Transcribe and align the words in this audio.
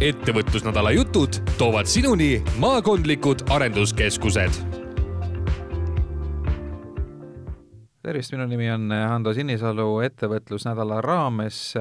ettevõtlusnädala 0.00 0.92
jutud 0.94 1.40
toovad 1.58 1.86
sinuni 1.90 2.42
maakondlikud 2.58 3.48
arenduskeskused. 3.50 4.50
tervist, 8.02 8.32
minu 8.32 8.46
nimi 8.46 8.70
on 8.70 8.92
Hando 9.08 9.34
Sinisalu, 9.34 10.00
ettevõtlusnädala 10.06 11.00
raames 11.04 11.74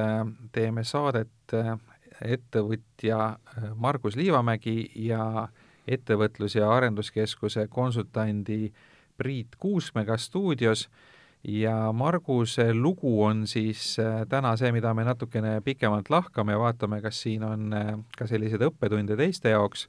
teeme 0.51 0.83
saadet 0.83 1.53
ettevõtja 2.25 3.37
Margus 3.75 4.15
Liivamägi 4.15 4.91
ja 4.95 5.47
ettevõtlus- 5.87 6.57
ja 6.57 6.71
arenduskeskuse 6.71 7.67
konsultandi 7.67 8.73
Priit 9.17 9.55
Kuusmäega 9.59 10.17
stuudios 10.17 10.89
ja 11.43 11.91
Marguse 11.93 12.73
lugu 12.73 13.23
on 13.23 13.47
siis 13.47 13.97
äh, 13.99 14.25
täna 14.29 14.55
see, 14.57 14.71
mida 14.71 14.93
me 14.93 15.05
natukene 15.07 15.59
pikemalt 15.65 16.09
lahkame 16.09 16.55
ja 16.55 16.59
vaatame, 16.59 17.01
kas 17.01 17.21
siin 17.21 17.43
on 17.43 17.73
äh, 17.73 17.93
ka 18.17 18.27
selliseid 18.27 18.63
õppetunde 18.67 19.17
teiste 19.19 19.53
jaoks. 19.53 19.87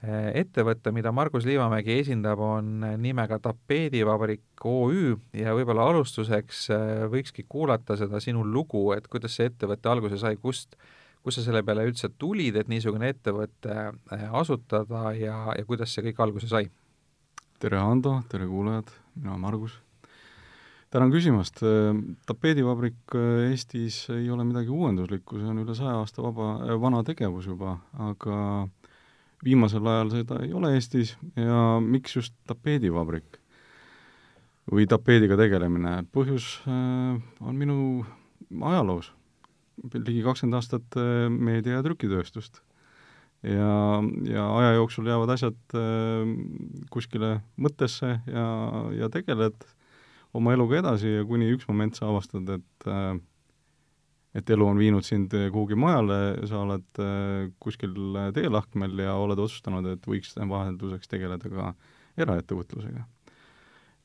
Äh, 0.00 0.30
ettevõte, 0.40 0.92
mida 0.96 1.12
Margus 1.12 1.44
Liivamägi 1.48 1.98
esindab, 2.00 2.40
on 2.40 2.86
nimega 3.02 3.38
Tapeedivabrik 3.42 4.64
OÜ 4.64 5.18
ja 5.36 5.54
võib-olla 5.56 5.90
alustuseks 5.92 6.68
võikski 7.12 7.44
kuulata 7.48 7.98
seda 8.00 8.20
sinu 8.20 8.44
lugu, 8.44 8.90
et 8.96 9.06
kuidas 9.12 9.36
see 9.36 9.50
ettevõte 9.50 9.92
alguse 9.92 10.18
sai, 10.20 10.40
kust, 10.40 10.78
kust 11.20 11.40
sa 11.40 11.44
selle 11.44 11.62
peale 11.66 11.84
üldse 11.88 12.08
tulid, 12.18 12.56
et 12.56 12.72
niisugune 12.72 13.12
ettevõte 13.12 13.76
asutada 14.32 15.12
ja, 15.18 15.36
ja 15.52 15.68
kuidas 15.68 15.92
see 15.92 16.08
kõik 16.08 16.24
alguse 16.24 16.48
sai? 16.48 16.70
tere, 17.60 17.76
Hando, 17.76 18.22
tere 18.32 18.48
kuulajad, 18.48 18.88
mina 19.20 19.34
olen 19.34 19.44
Margus 19.44 19.76
tänan 20.90 21.12
küsimast, 21.12 21.60
tapeedivabrik 22.26 23.14
äh, 23.14 23.50
Eestis 23.50 24.02
ei 24.10 24.26
ole 24.30 24.44
midagi 24.46 24.72
uuenduslikku, 24.74 25.38
see 25.38 25.50
on 25.52 25.62
üle 25.62 25.74
saja 25.78 26.00
aasta 26.00 26.24
vaba, 26.24 26.52
äh, 26.66 26.74
vana 26.82 27.04
tegevus 27.06 27.46
juba, 27.46 27.76
aga 28.10 28.38
viimasel 29.44 29.86
ajal 29.86 30.10
seda 30.16 30.40
ei 30.44 30.50
ole 30.56 30.74
Eestis 30.74 31.14
ja 31.38 31.78
miks 31.84 32.18
just 32.18 32.34
tapeedivabrik? 32.50 33.38
või 34.70 34.84
tapeediga 34.86 35.34
tegelemine, 35.34 36.04
põhjus 36.14 36.60
äh, 36.70 37.16
on 37.42 37.56
minu 37.58 38.04
ajaloos, 38.68 39.08
ligi 39.96 40.20
kakskümmend 40.22 40.58
aastat 40.58 40.98
meedia- 41.32 41.78
ja 41.78 41.82
trükitööstust. 41.82 42.60
ja, 43.42 43.72
ja 44.30 44.44
aja 44.58 44.76
jooksul 44.76 45.08
jäävad 45.08 45.32
asjad 45.32 45.74
kuskile 46.92 47.40
mõttesse 47.56 48.20
ja, 48.28 48.46
ja 48.94 49.08
tegeled 49.10 49.56
oma 50.36 50.54
eluga 50.54 50.78
edasi 50.80 51.16
ja 51.18 51.26
kuni 51.26 51.50
üks 51.54 51.68
moment 51.68 51.98
sa 51.98 52.08
avastad, 52.10 52.48
et 52.56 52.88
äh, 52.88 53.14
et 54.38 54.50
elu 54.54 54.66
on 54.66 54.78
viinud 54.78 55.02
sind 55.02 55.32
kuhugi 55.50 55.74
mujale, 55.78 56.18
sa 56.46 56.60
oled 56.62 57.00
äh, 57.02 57.48
kuskil 57.62 57.96
teelahkmel 58.36 59.02
ja 59.02 59.16
oled 59.18 59.40
otsustanud, 59.42 59.88
et 59.90 60.06
võiks 60.06 60.36
vahelduseks 60.38 61.10
tegeleda 61.10 61.50
ka 61.50 61.72
eraettevõtlusega. 62.20 63.06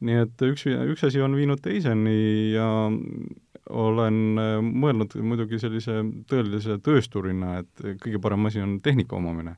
nii 0.06 0.18
et 0.24 0.42
üks, 0.50 0.66
üks 0.66 1.06
asi 1.08 1.22
on 1.24 1.38
viinud 1.38 1.62
teiseni 1.64 2.56
ja 2.56 2.68
olen 3.70 4.42
äh, 4.42 4.58
mõelnud 4.66 5.14
muidugi 5.22 5.62
sellise 5.62 6.02
tõelise 6.30 6.80
töösturina, 6.82 7.60
et 7.62 7.88
kõige 8.02 8.22
parem 8.22 8.50
asi 8.50 8.66
on 8.66 8.80
tehnika 8.82 9.18
omamine. 9.22 9.58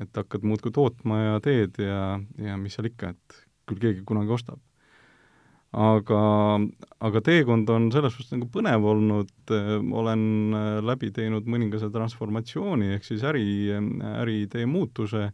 et 0.00 0.16
hakkad 0.16 0.44
muudkui 0.48 0.72
tootma 0.72 1.18
ja 1.20 1.40
teed 1.44 1.76
ja, 1.84 2.18
ja 2.40 2.56
mis 2.56 2.72
seal 2.78 2.88
ikka, 2.88 3.12
et 3.12 3.42
küll 3.68 3.80
keegi 3.80 4.06
kunagi 4.08 4.32
ostab 4.32 4.60
aga, 5.72 6.22
aga 7.00 7.22
teekond 7.24 7.70
on 7.72 7.88
selles 7.92 8.12
suhtes 8.12 8.34
nagu 8.36 8.48
põnev 8.52 8.84
olnud, 8.92 9.52
olen 10.02 10.24
äh, 10.56 10.68
läbi 10.84 11.12
teinud 11.16 11.48
mõningase 11.48 11.88
transformatsiooni, 11.92 12.92
ehk 12.96 13.08
siis 13.08 13.24
äri, 13.28 13.46
äriidee 13.72 14.66
muutuse, 14.68 15.30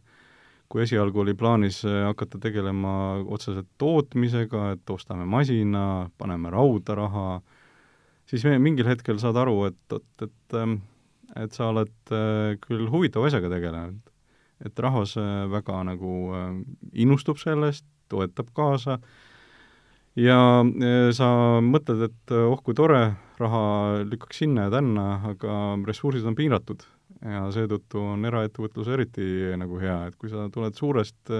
kui 0.69 0.85
esialgu 0.85 1.25
oli 1.25 1.35
plaanis 1.35 1.81
äh, 1.87 2.05
hakata 2.07 2.39
tegelema 2.41 2.93
otseselt 3.27 3.67
tootmisega, 3.81 4.73
et 4.77 4.95
ostame 4.95 5.27
masina, 5.27 6.07
paneme 6.17 6.53
rauda 6.55 6.95
raha, 7.01 7.27
siis 8.29 8.45
mingil 8.61 8.87
hetkel 8.87 9.19
saad 9.19 9.39
aru, 9.43 9.65
et, 9.71 9.99
et, 9.99 10.29
et 10.29 10.59
ähm, 10.59 10.79
et 11.37 11.53
sa 11.53 11.67
oled 11.69 12.09
äh, 12.09 12.55
küll 12.57 12.87
huvitava 12.89 13.27
asjaga 13.29 13.51
tegelenud, 13.51 13.99
et 14.65 14.79
rahvas 14.81 15.13
väga 15.51 15.83
nagu 15.87 16.13
innustub 16.91 17.37
sellest, 17.39 17.85
toetab 18.11 18.49
kaasa, 18.57 18.97
ja 20.17 20.37
sa 21.15 21.27
mõtled, 21.63 22.05
et 22.09 22.33
oh 22.35 22.61
kui 22.63 22.77
tore, 22.77 23.01
raha 23.39 23.63
lükkaks 24.07 24.41
sinna 24.43 24.67
ja 24.67 24.73
tänna, 24.73 25.09
aga 25.31 25.57
ressursid 25.87 26.25
on 26.27 26.37
piiratud. 26.37 26.85
Ja 27.19 27.49
seetõttu 27.51 27.99
on 28.13 28.23
eraettevõtlus 28.27 28.87
eriti 28.93 29.25
nagu 29.59 29.79
hea, 29.81 30.05
et 30.07 30.15
kui 30.15 30.31
sa 30.31 30.47
tuled 30.53 30.77
suurest 30.77 31.33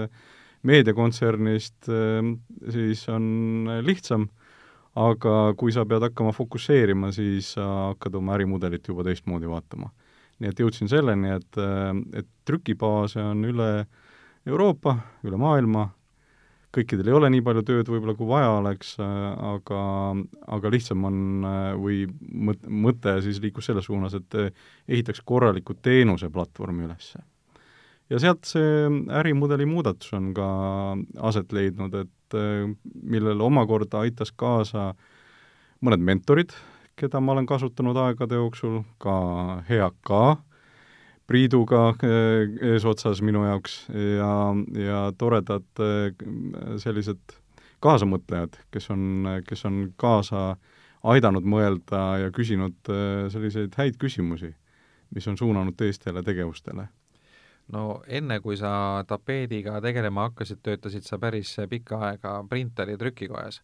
meediakontsernist, 0.68 1.88
siis 2.74 3.04
on 3.08 3.70
lihtsam, 3.86 4.26
aga 5.00 5.54
kui 5.56 5.72
sa 5.72 5.86
pead 5.88 6.04
hakkama 6.08 6.34
fokusseerima, 6.36 7.12
siis 7.16 7.54
sa 7.56 7.66
hakkad 7.92 8.18
oma 8.20 8.34
ärimudelit 8.36 8.88
juba 8.90 9.06
teistmoodi 9.06 9.48
vaatama. 9.48 9.90
nii 10.40 10.48
et 10.48 10.60
jõudsin 10.60 10.88
selleni, 10.88 11.34
et, 11.36 11.56
et 12.16 12.28
trükibaase 12.48 13.20
on 13.20 13.44
üle 13.44 13.84
Euroopa, 14.48 14.94
üle 15.28 15.36
maailma, 15.36 15.90
kõikidel 16.74 17.10
ei 17.10 17.16
ole 17.16 17.30
nii 17.34 17.42
palju 17.46 17.64
tööd 17.66 17.88
võib-olla, 17.90 18.14
kui 18.18 18.28
vaja 18.28 18.52
oleks, 18.60 18.94
aga, 19.00 19.82
aga 20.56 20.72
lihtsam 20.72 21.06
on 21.08 21.18
või 21.82 22.04
mõt-, 22.30 22.66
mõte 22.66 23.16
siis 23.24 23.40
liikus 23.42 23.70
selles 23.70 23.88
suunas, 23.90 24.14
et 24.14 24.38
ehitaks 24.88 25.22
korraliku 25.26 25.74
teenuseplatvormi 25.82 26.86
üles. 26.86 27.12
ja 28.10 28.18
sealt 28.18 28.46
see 28.46 28.86
ärimudeli 29.20 29.66
muudatus 29.66 30.12
on 30.18 30.32
ka 30.34 30.50
aset 31.30 31.52
leidnud, 31.52 31.94
et 31.94 32.38
millele 33.02 33.42
omakorda 33.42 34.04
aitas 34.04 34.30
kaasa 34.30 34.92
mõned 35.82 36.02
mentorid, 36.06 36.54
keda 37.00 37.20
ma 37.20 37.32
olen 37.32 37.48
kasutanud 37.48 37.96
aegade 37.96 38.38
jooksul, 38.38 38.82
ka 39.02 39.64
hea 39.68 39.90
ka, 40.06 40.38
Priiduga 41.30 41.92
eh, 42.02 42.48
eesotsas 42.72 43.20
minu 43.22 43.44
jaoks. 43.46 43.84
Ja, 44.18 44.30
ja 44.74 45.02
toredad 45.18 45.82
eh, 45.84 46.10
sellised 46.82 47.36
kaasamõtlejad, 47.80 48.58
kes 48.74 48.90
on, 48.90 49.28
kes 49.46 49.62
on 49.68 49.84
kaasa 50.00 50.56
aidanud 51.06 51.46
mõelda 51.46 52.02
ja 52.24 52.32
küsinud 52.34 52.90
eh, 52.90 53.28
selliseid 53.30 53.78
häid 53.78 54.00
küsimusi, 54.02 54.50
mis 55.14 55.28
on 55.30 55.38
suunanud 55.38 55.78
teistele 55.78 56.24
tegevustele. 56.26 56.88
No 57.70 58.00
enne, 58.10 58.40
kui 58.42 58.58
sa 58.58 59.04
tapeediga 59.06 59.78
tegelema 59.84 60.26
hakkasid, 60.26 60.58
töötasid 60.66 61.06
sa 61.06 61.20
päris 61.22 61.54
pikka 61.70 62.00
aega 62.08 62.40
printeri 62.50 62.98
trükikojas 62.98 63.60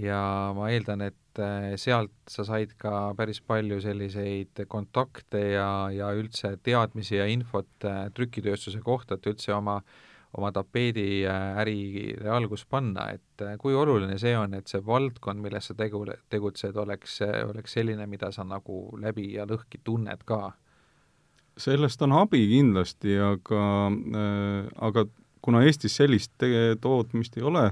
ja 0.00 0.52
ma 0.56 0.70
eeldan, 0.72 1.04
et 1.06 1.40
äh, 1.42 1.74
sealt 1.80 2.14
sa 2.30 2.44
said 2.46 2.74
ka 2.80 3.12
päris 3.18 3.40
palju 3.44 3.80
selliseid 3.82 4.64
kontakte 4.70 5.42
ja, 5.54 5.68
ja 5.94 6.10
üldse 6.16 6.56
teadmisi 6.62 7.18
ja 7.20 7.28
infot 7.30 7.86
äh, 7.86 8.08
trükitööstuse 8.14 8.82
kohta, 8.84 9.18
et 9.18 9.28
üldse 9.30 9.54
oma, 9.54 9.78
oma 10.34 10.50
tapeediärile 10.54 12.26
äh, 12.26 12.34
algust 12.34 12.68
panna, 12.70 13.10
et 13.14 13.46
kui 13.62 13.76
oluline 13.78 14.18
see 14.18 14.34
on, 14.38 14.56
et 14.58 14.70
see 14.70 14.82
valdkond, 14.84 15.42
milles 15.44 15.70
sa 15.70 15.78
tegu, 15.78 16.04
tegutsed, 16.32 16.76
oleks, 16.80 17.20
oleks 17.46 17.78
selline, 17.78 18.08
mida 18.10 18.32
sa 18.34 18.46
nagu 18.46 18.86
läbi 19.00 19.32
ja 19.38 19.48
lõhki 19.48 19.82
tunned 19.84 20.26
ka? 20.26 20.54
sellest 21.54 22.00
on 22.02 22.10
abi 22.18 22.40
kindlasti, 22.50 23.12
aga 23.22 23.58
äh,, 23.86 24.64
aga 24.82 25.04
kuna 25.44 25.60
Eestis 25.62 25.94
sellist 26.00 26.42
tootmist 26.82 27.36
ei 27.38 27.44
ole, 27.46 27.68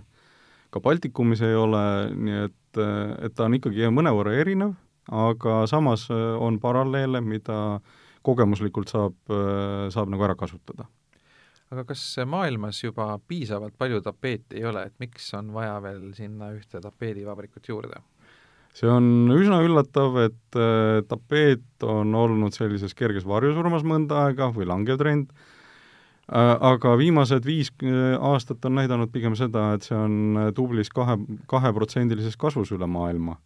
ka 0.73 0.81
Baltikumis 0.81 1.43
ei 1.45 1.55
ole, 1.59 1.83
nii 2.17 2.39
et, 2.47 2.81
et 3.27 3.35
ta 3.37 3.47
on 3.47 3.59
ikkagi 3.59 3.91
mõnevõrra 3.93 4.35
erinev, 4.41 4.73
aga 5.13 5.63
samas 5.71 6.07
äh, 6.11 6.23
on 6.41 6.59
paralleele, 6.63 7.21
mida 7.25 7.81
kogemuslikult 8.27 8.93
saab, 8.93 9.17
äh, 9.29 9.89
saab 9.93 10.13
nagu 10.13 10.25
ära 10.29 10.39
kasutada. 10.39 10.89
aga 11.73 11.87
kas 11.89 12.03
maailmas 12.29 12.83
juba 12.83 13.15
piisavalt 13.29 13.75
palju 13.81 14.03
tapeeti 14.05 14.61
ei 14.61 14.67
ole, 14.69 14.85
et 14.87 14.97
miks 15.01 15.31
on 15.35 15.55
vaja 15.55 15.79
veel 15.81 16.11
sinna 16.15 16.51
ühte 16.53 16.81
tapeedivabrikut 16.85 17.69
juurde? 17.69 18.03
see 18.73 18.89
on 18.89 19.29
üsna 19.33 19.61
üllatav, 19.67 20.17
et 20.25 20.57
äh, 20.57 21.03
tapeet 21.09 21.85
on 21.85 22.15
olnud 22.17 22.57
sellises 22.57 22.95
kerges 22.97 23.27
varjusurmas 23.29 23.85
mõnda 23.85 24.29
aega 24.29 24.49
või 24.55 24.69
langev 24.69 25.01
trend, 25.03 25.33
aga 26.33 26.95
viimased 26.97 27.47
viis 27.47 27.71
äh, 27.85 28.17
aastat 28.21 28.65
on 28.65 28.77
näidanud 28.81 29.13
pigem 29.13 29.37
seda, 29.39 29.73
et 29.77 29.87
see 29.87 29.97
on 29.97 30.39
äh, 30.41 30.51
tublis 30.57 30.91
kahe, 30.93 31.19
kaheprotsendilises 31.51 32.39
kasvus 32.41 32.73
üle 32.73 32.89
maailma. 32.89 33.39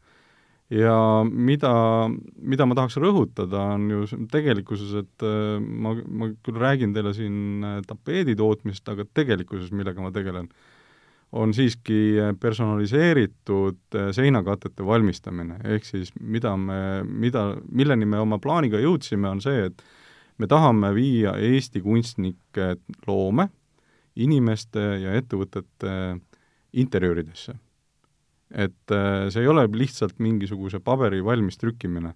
ja 0.70 1.22
mida, 1.30 1.72
mida 2.42 2.66
ma 2.66 2.74
tahaks 2.74 2.96
rõhutada, 2.98 3.60
on 3.76 3.84
ju 3.90 4.06
tegelikkuses, 4.30 4.96
et 4.98 5.26
ma, 5.62 5.92
ma 5.94 6.32
küll 6.42 6.58
räägin 6.58 6.94
teile 6.94 7.12
siin 7.14 7.62
tapeedi 7.86 8.34
tootmist, 8.34 8.88
aga 8.90 9.06
tegelikkuses, 9.14 9.70
millega 9.70 10.02
ma 10.02 10.10
tegelen, 10.10 10.48
on 11.38 11.54
siiski 11.54 12.18
personaliseeritud 12.42 14.00
seinakatete 14.18 14.86
valmistamine, 14.86 15.60
ehk 15.76 15.86
siis 15.86 16.10
mida 16.18 16.56
me, 16.58 16.80
mida, 17.06 17.52
milleni 17.70 18.10
me 18.10 18.18
oma 18.26 18.40
plaaniga 18.42 18.82
jõudsime, 18.82 19.30
on 19.30 19.44
see, 19.46 19.68
et 19.70 19.86
me 20.38 20.48
tahame 20.50 20.92
viia 20.96 21.36
Eesti 21.40 21.80
kunstnike 21.84 22.74
loome 23.06 23.48
inimeste 24.16 24.82
ja 25.02 25.14
ettevõtete 25.16 25.92
interjööridesse. 26.76 27.56
et 28.50 28.92
äh, 28.94 29.26
see 29.28 29.42
ei 29.42 29.48
ole 29.50 29.64
lihtsalt 29.74 30.20
mingisuguse 30.22 30.78
paberi 30.78 31.18
valmis 31.24 31.58
trükkimine, 31.58 32.12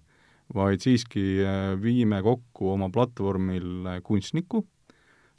vaid 0.55 0.79
siiski 0.79 1.43
äh, 1.43 1.73
viime 1.81 2.21
kokku 2.23 2.71
oma 2.71 2.87
platvormil 2.89 3.99
kunstniku, 4.03 4.63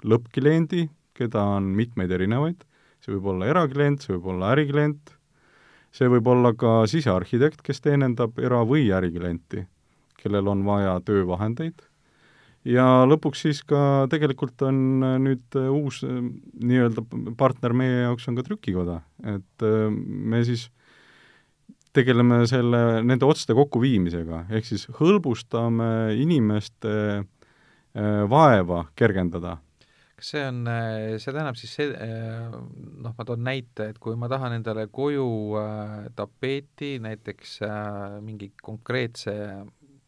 lõppkliendi, 0.04 0.90
keda 1.16 1.42
on 1.56 1.70
mitmeid 1.78 2.12
erinevaid, 2.12 2.66
see 3.00 3.14
võib 3.14 3.30
olla 3.32 3.48
eraklient, 3.48 4.04
see 4.04 4.14
võib 4.18 4.28
olla 4.34 4.52
äriklient, 4.52 5.14
see 5.96 6.10
võib 6.12 6.28
olla 6.28 6.52
ka 6.52 6.82
sisearhitekt, 6.90 7.64
kes 7.64 7.80
teenindab 7.80 8.36
era- 8.38 8.64
või 8.68 8.90
äriklienti, 8.92 9.64
kellel 10.20 10.52
on 10.52 10.64
vaja 10.66 10.98
töövahendeid, 11.04 11.88
ja 12.68 12.86
lõpuks 13.08 13.44
siis 13.46 13.62
ka 13.66 14.06
tegelikult 14.12 14.62
on 14.66 15.02
nüüd 15.24 15.58
uus 15.72 16.02
nii-öelda 16.04 17.04
partner 17.38 17.74
meie 17.76 18.04
jaoks 18.06 18.28
on 18.30 18.38
ka 18.38 18.46
trükikoda, 18.46 19.00
et 19.34 19.66
me 19.66 20.42
siis 20.46 20.68
tegeleme 21.92 22.42
selle, 22.48 23.02
nende 23.04 23.28
otste 23.28 23.56
kokkuviimisega, 23.56 24.46
ehk 24.56 24.70
siis 24.70 24.86
hõlbustame 24.96 26.14
inimeste 26.16 26.94
vaeva 28.32 28.86
kergendada. 28.96 29.58
Kas 30.22 30.28
see 30.36 30.42
on, 30.46 30.58
see 31.18 31.32
tähendab 31.34 31.56
siis 31.58 31.72
see, 31.74 31.88
noh, 33.02 33.10
ma 33.16 33.24
toon 33.26 33.40
näite, 33.42 33.88
et 33.90 33.96
kui 33.98 34.14
ma 34.14 34.28
tahan 34.30 34.54
endale 34.54 34.84
koju 34.94 35.24
äh, 35.58 35.96
tapeeti 36.14 36.92
näiteks 37.02 37.56
äh, 37.66 38.20
mingi 38.22 38.52
konkreetse 38.62 39.34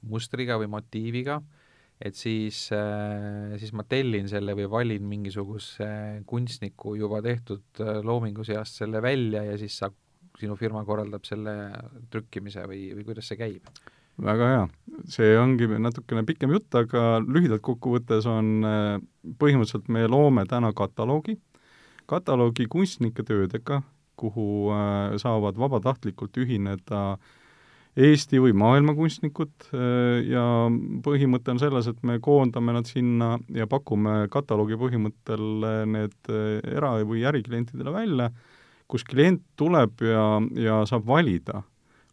mustriga 0.06 0.54
või 0.60 0.70
motiiviga, 0.70 1.40
et 2.02 2.16
siis 2.18 2.66
äh,, 2.74 3.54
siis 3.60 3.72
ma 3.76 3.84
tellin 3.88 4.26
selle 4.30 4.56
või 4.58 4.66
valin 4.70 5.04
mingisuguse 5.08 5.88
kunstniku 6.26 6.96
juba 6.98 7.22
tehtud 7.24 7.82
äh, 7.82 8.00
loomingu 8.02 8.46
seast 8.46 8.80
selle 8.82 9.02
välja 9.02 9.44
ja 9.46 9.58
siis 9.60 9.78
saab, 9.82 9.94
sinu 10.40 10.56
firma 10.58 10.82
korraldab 10.84 11.26
selle 11.28 11.54
trükkimise 12.10 12.64
või, 12.66 12.88
või 12.96 13.06
kuidas 13.06 13.30
see 13.30 13.38
käib? 13.38 13.70
väga 14.22 14.48
hea, 14.50 14.66
see 15.10 15.32
ongi 15.38 15.66
natukene 15.82 16.22
pikem 16.26 16.52
jutt, 16.54 16.70
aga 16.78 17.18
lühidalt 17.22 17.64
kokkuvõttes 17.66 18.28
on 18.30 18.66
äh, 18.66 18.98
põhimõtteliselt 19.40 19.90
me 19.90 20.06
loome 20.10 20.44
täna 20.50 20.70
kataloogi, 20.76 21.38
kataloogi 22.10 22.68
kunstnike 22.70 23.26
töödega, 23.26 23.82
kuhu 24.18 24.70
äh, 24.74 25.16
saavad 25.22 25.58
vabatahtlikult 25.58 26.38
ühineda 26.42 27.16
Eesti 27.94 28.40
või 28.42 28.50
maailma 28.58 28.90
kunstnikud 28.96 29.68
äh, 29.70 30.24
ja 30.26 30.44
põhimõte 31.04 31.52
on 31.52 31.60
selles, 31.62 31.86
et 31.86 32.00
me 32.02 32.18
koondame 32.22 32.74
nad 32.74 32.88
sinna 32.90 33.36
ja 33.54 33.68
pakume 33.70 34.24
kataloogi 34.32 34.78
põhimõttel 34.80 35.44
need 35.92 36.32
era- 36.32 36.96
või 37.06 37.22
äriklientidele 37.30 37.94
välja, 37.94 38.32
kus 38.90 39.06
klient 39.06 39.44
tuleb 39.56 40.02
ja, 40.02 40.26
ja 40.58 40.82
saab 40.90 41.06
valida. 41.06 41.62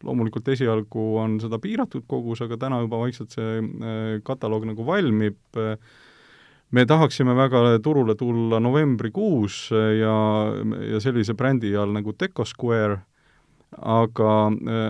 Loomulikult 0.06 0.48
esialgu 0.54 1.08
on 1.22 1.40
seda 1.42 1.58
piiratud 1.62 2.06
kogus, 2.10 2.42
aga 2.46 2.58
täna 2.62 2.80
juba 2.86 3.02
vaikselt 3.02 3.34
see 3.34 3.60
äh, 3.62 4.22
kataloog 4.26 4.70
nagu 4.70 4.86
valmib, 4.86 5.42
me 6.72 6.86
tahaksime 6.88 7.34
väga 7.36 7.80
turule 7.84 8.16
tulla 8.16 8.62
novembrikuus 8.64 9.72
ja, 9.74 10.16
ja 10.94 11.02
sellise 11.04 11.34
brändi 11.34 11.74
all 11.76 11.92
nagu 11.92 12.14
Deco 12.14 12.46
Square, 12.48 13.02
aga, 13.78 14.32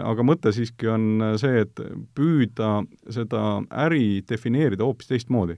aga 0.09 0.23
mõte 0.25 0.53
siiski 0.55 0.87
on 0.89 1.35
see, 1.37 1.65
et 1.65 1.81
püüda 2.17 2.81
seda 3.09 3.61
äri 3.85 4.23
defineerida 4.29 4.87
hoopis 4.87 5.11
teistmoodi. 5.11 5.57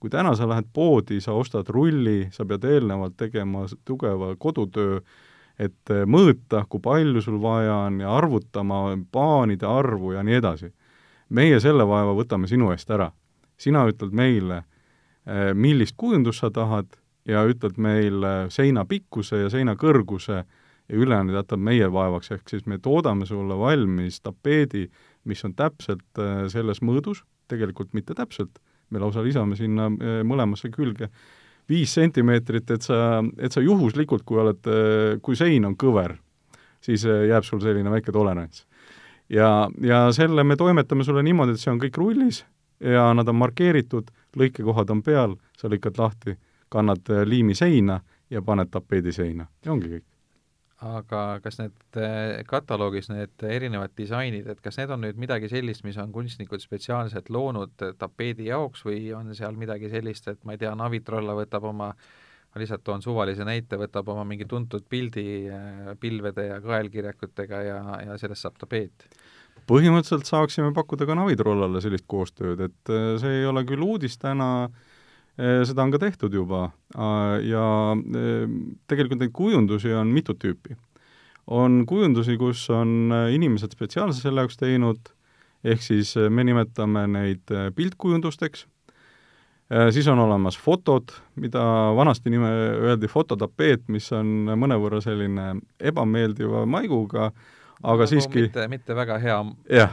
kui 0.00 0.10
täna 0.10 0.32
sa 0.34 0.48
lähed 0.50 0.66
poodi, 0.74 1.20
sa 1.20 1.32
ostad 1.32 1.68
rulli, 1.70 2.26
sa 2.34 2.44
pead 2.44 2.64
eelnevalt 2.64 3.14
tegema 3.16 3.66
tugeva 3.84 4.32
kodutöö, 4.34 4.98
et 5.58 5.90
äh, 5.90 6.04
mõõta, 6.06 6.64
kui 6.68 6.80
palju 6.82 7.22
sul 7.22 7.38
vaja 7.42 7.84
on 7.86 8.00
ja 8.02 8.10
arvutama 8.16 8.96
paanide 9.12 9.66
arvu 9.66 10.12
ja 10.16 10.22
nii 10.22 10.40
edasi. 10.40 10.72
meie 11.28 11.60
selle 11.60 11.86
vaeva 11.88 12.12
võtame 12.12 12.48
sinu 12.48 12.70
eest 12.72 12.90
ära. 12.90 13.12
sina 13.56 13.86
ütled 13.86 14.12
meile, 14.12 14.64
äh, 15.28 15.54
millist 15.54 15.94
kujundust 15.96 16.40
sa 16.40 16.50
tahad 16.50 16.86
ja 17.26 17.44
ütled 17.44 17.78
meile 17.78 18.50
seina 18.50 18.84
pikkuse 18.84 19.36
ja 19.36 19.50
seina 19.50 19.74
kõrguse 19.74 20.44
ja 20.92 20.98
ülejäänud 21.00 21.34
jätab 21.34 21.60
meie 21.64 21.88
vaevaks, 21.92 22.30
ehk 22.34 22.50
siis 22.52 22.66
me 22.68 22.76
toodame 22.78 23.26
sulle 23.26 23.56
valmis 23.58 24.20
tapeedi, 24.20 24.86
mis 25.24 25.44
on 25.48 25.54
täpselt 25.56 26.20
äh, 26.20 26.44
selles 26.52 26.82
mõõdus, 26.84 27.22
tegelikult 27.48 27.94
mitte 27.96 28.14
täpselt, 28.14 28.60
me 28.92 29.00
lausa 29.00 29.24
lisame 29.24 29.56
sinna 29.56 29.88
mõlemasse 29.88 30.68
külge. 30.72 31.08
Viis 31.68 31.94
sentimeetrit, 31.96 32.68
et 32.74 32.84
sa, 32.84 33.22
et 33.40 33.54
sa 33.54 33.62
juhuslikult, 33.64 34.24
kui 34.28 34.36
oled, 34.42 34.68
kui 35.24 35.38
sein 35.38 35.64
on 35.64 35.76
kõver, 35.80 36.18
siis 36.84 37.06
jääb 37.06 37.46
sul 37.46 37.62
selline 37.62 37.88
väike 37.92 38.12
tolerants. 38.12 38.66
ja, 39.28 39.70
ja 39.80 40.02
selle 40.12 40.44
me 40.44 40.56
toimetame 40.60 41.04
sulle 41.04 41.22
niimoodi, 41.22 41.54
et 41.54 41.62
see 41.62 41.72
on 41.72 41.80
kõik 41.80 41.96
rullis 41.96 42.42
ja 42.80 43.14
nad 43.14 43.28
on 43.28 43.38
markeeritud, 43.40 44.10
lõikekohad 44.36 44.90
on 44.90 45.02
peal, 45.02 45.36
sa 45.56 45.70
lõikad 45.72 45.98
lahti, 45.98 46.36
kannad 46.68 47.08
liimi 47.24 47.54
seina 47.54 48.00
ja 48.30 48.42
paned 48.42 48.68
tapeedi 48.70 49.12
seina. 49.12 49.46
Ja 49.64 49.72
ongi 49.72 49.88
kõik 49.88 50.11
aga 50.82 51.22
kas 51.44 51.58
need 51.60 51.98
eh, 52.00 52.42
kataloogis 52.48 53.08
need 53.12 53.44
erinevad 53.46 53.94
disainid, 53.98 54.48
et 54.50 54.60
kas 54.64 54.80
need 54.80 54.90
on 54.94 55.04
nüüd 55.04 55.20
midagi 55.20 55.50
sellist, 55.52 55.84
mis 55.86 55.98
on 56.02 56.12
kunstnikud 56.14 56.62
spetsiaalselt 56.62 57.30
loonud 57.30 57.86
tapeedi 57.98 58.48
jaoks 58.50 58.84
või 58.86 59.12
on 59.16 59.30
seal 59.38 59.56
midagi 59.58 59.92
sellist, 59.92 60.28
et 60.32 60.42
ma 60.44 60.56
ei 60.56 60.62
tea, 60.62 60.74
Navitrolla 60.78 61.36
võtab 61.38 61.68
oma 61.70 61.92
ma 62.52 62.60
lihtsalt 62.60 62.82
toon 62.84 63.00
suvalise 63.00 63.46
näite, 63.48 63.78
võtab 63.80 64.10
oma 64.12 64.26
mingi 64.28 64.44
tuntud 64.48 64.84
pildi 64.90 65.26
eh, 65.46 65.92
pilvede 66.00 66.48
ja 66.50 66.60
kaelkirjakutega 66.64 67.62
ja, 67.68 67.78
ja 68.08 68.18
sellest 68.20 68.48
saab 68.48 68.58
tapeet? 68.60 69.06
põhimõtteliselt 69.68 70.26
saaksime 70.26 70.72
pakkuda 70.74 71.06
ka 71.06 71.14
Navitrollale 71.14 71.80
sellist 71.84 72.08
koostööd, 72.10 72.64
et 72.66 72.90
see 73.22 73.36
ei 73.38 73.44
ole 73.46 73.62
küll 73.68 73.84
uudis 73.84 74.16
täna, 74.18 74.66
seda 75.38 75.84
on 75.84 75.92
ka 75.94 75.98
tehtud 76.02 76.34
juba 76.34 76.66
ja 77.40 77.64
tegelikult 78.90 79.22
neid 79.22 79.32
kujundusi 79.32 79.94
on 79.96 80.12
mitut 80.12 80.38
tüüpi. 80.42 80.76
on 81.46 81.84
kujundusi, 81.88 82.36
kus 82.38 82.68
on 82.70 83.12
inimesed 83.32 83.72
spetsiaalselt 83.72 84.22
selle 84.22 84.44
jaoks 84.44 84.60
teinud, 84.60 85.08
ehk 85.64 85.82
siis 85.82 86.14
me 86.30 86.44
nimetame 86.44 87.06
neid 87.10 87.50
piltkujundusteks, 87.74 88.66
siis 89.90 90.08
on 90.08 90.20
olemas 90.22 90.58
fotod, 90.58 91.14
mida 91.40 91.62
vanasti 91.96 92.30
nime 92.30 92.50
öeldi 92.84 93.08
fototapeet, 93.08 93.88
mis 93.88 94.10
on 94.12 94.52
mõnevõrra 94.52 95.00
selline 95.02 95.54
ebameeldiva 95.80 96.66
maiguga, 96.66 97.30
aga 97.82 98.04
nagu 98.04 98.08
siiski 98.10 98.46
mitte, 98.46 98.66
mitte 98.70 98.96
väga 98.96 99.18
hea, 99.22 99.38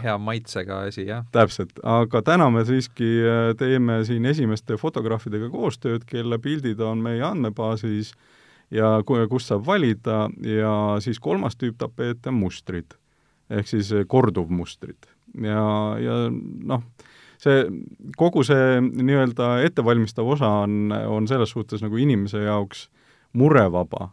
hea 0.03 0.15
maitsega 0.21 0.83
asi, 0.87 1.07
jah. 1.09 1.25
täpselt, 1.33 1.79
aga 1.83 2.21
täna 2.25 2.49
me 2.53 2.63
siiski 2.67 3.09
äh, 3.25 3.39
teeme 3.57 4.01
siin 4.07 4.25
esimeste 4.29 4.77
fotograafidega 4.77 5.49
koostööd, 5.53 6.05
kelle 6.09 6.39
pildid 6.41 6.81
on 6.85 7.01
meie 7.05 7.23
andmebaasis 7.25 8.13
ja 8.71 8.99
kust 9.05 9.49
saab 9.49 9.65
valida. 9.65 10.27
Ja 10.45 10.73
siis 11.01 11.19
kolmas 11.19 11.57
tüüp 11.57 11.79
tapeete 11.81 12.29
on 12.29 12.39
mustrid, 12.43 12.93
ehk 13.49 13.67
siis 13.67 13.93
äh, 13.93 14.05
korduvmustrid. 14.07 15.09
ja, 15.41 15.65
ja 16.01 16.19
noh, 16.29 16.85
see, 17.41 17.65
kogu 18.17 18.45
see 18.45 18.79
nii-öelda 18.81 19.59
ettevalmistav 19.65 20.27
osa 20.27 20.49
on, 20.65 20.93
on 20.93 21.27
selles 21.27 21.53
suhtes 21.53 21.81
nagu 21.85 21.97
inimese 21.97 22.45
jaoks 22.45 22.87
murevaba 23.33 24.11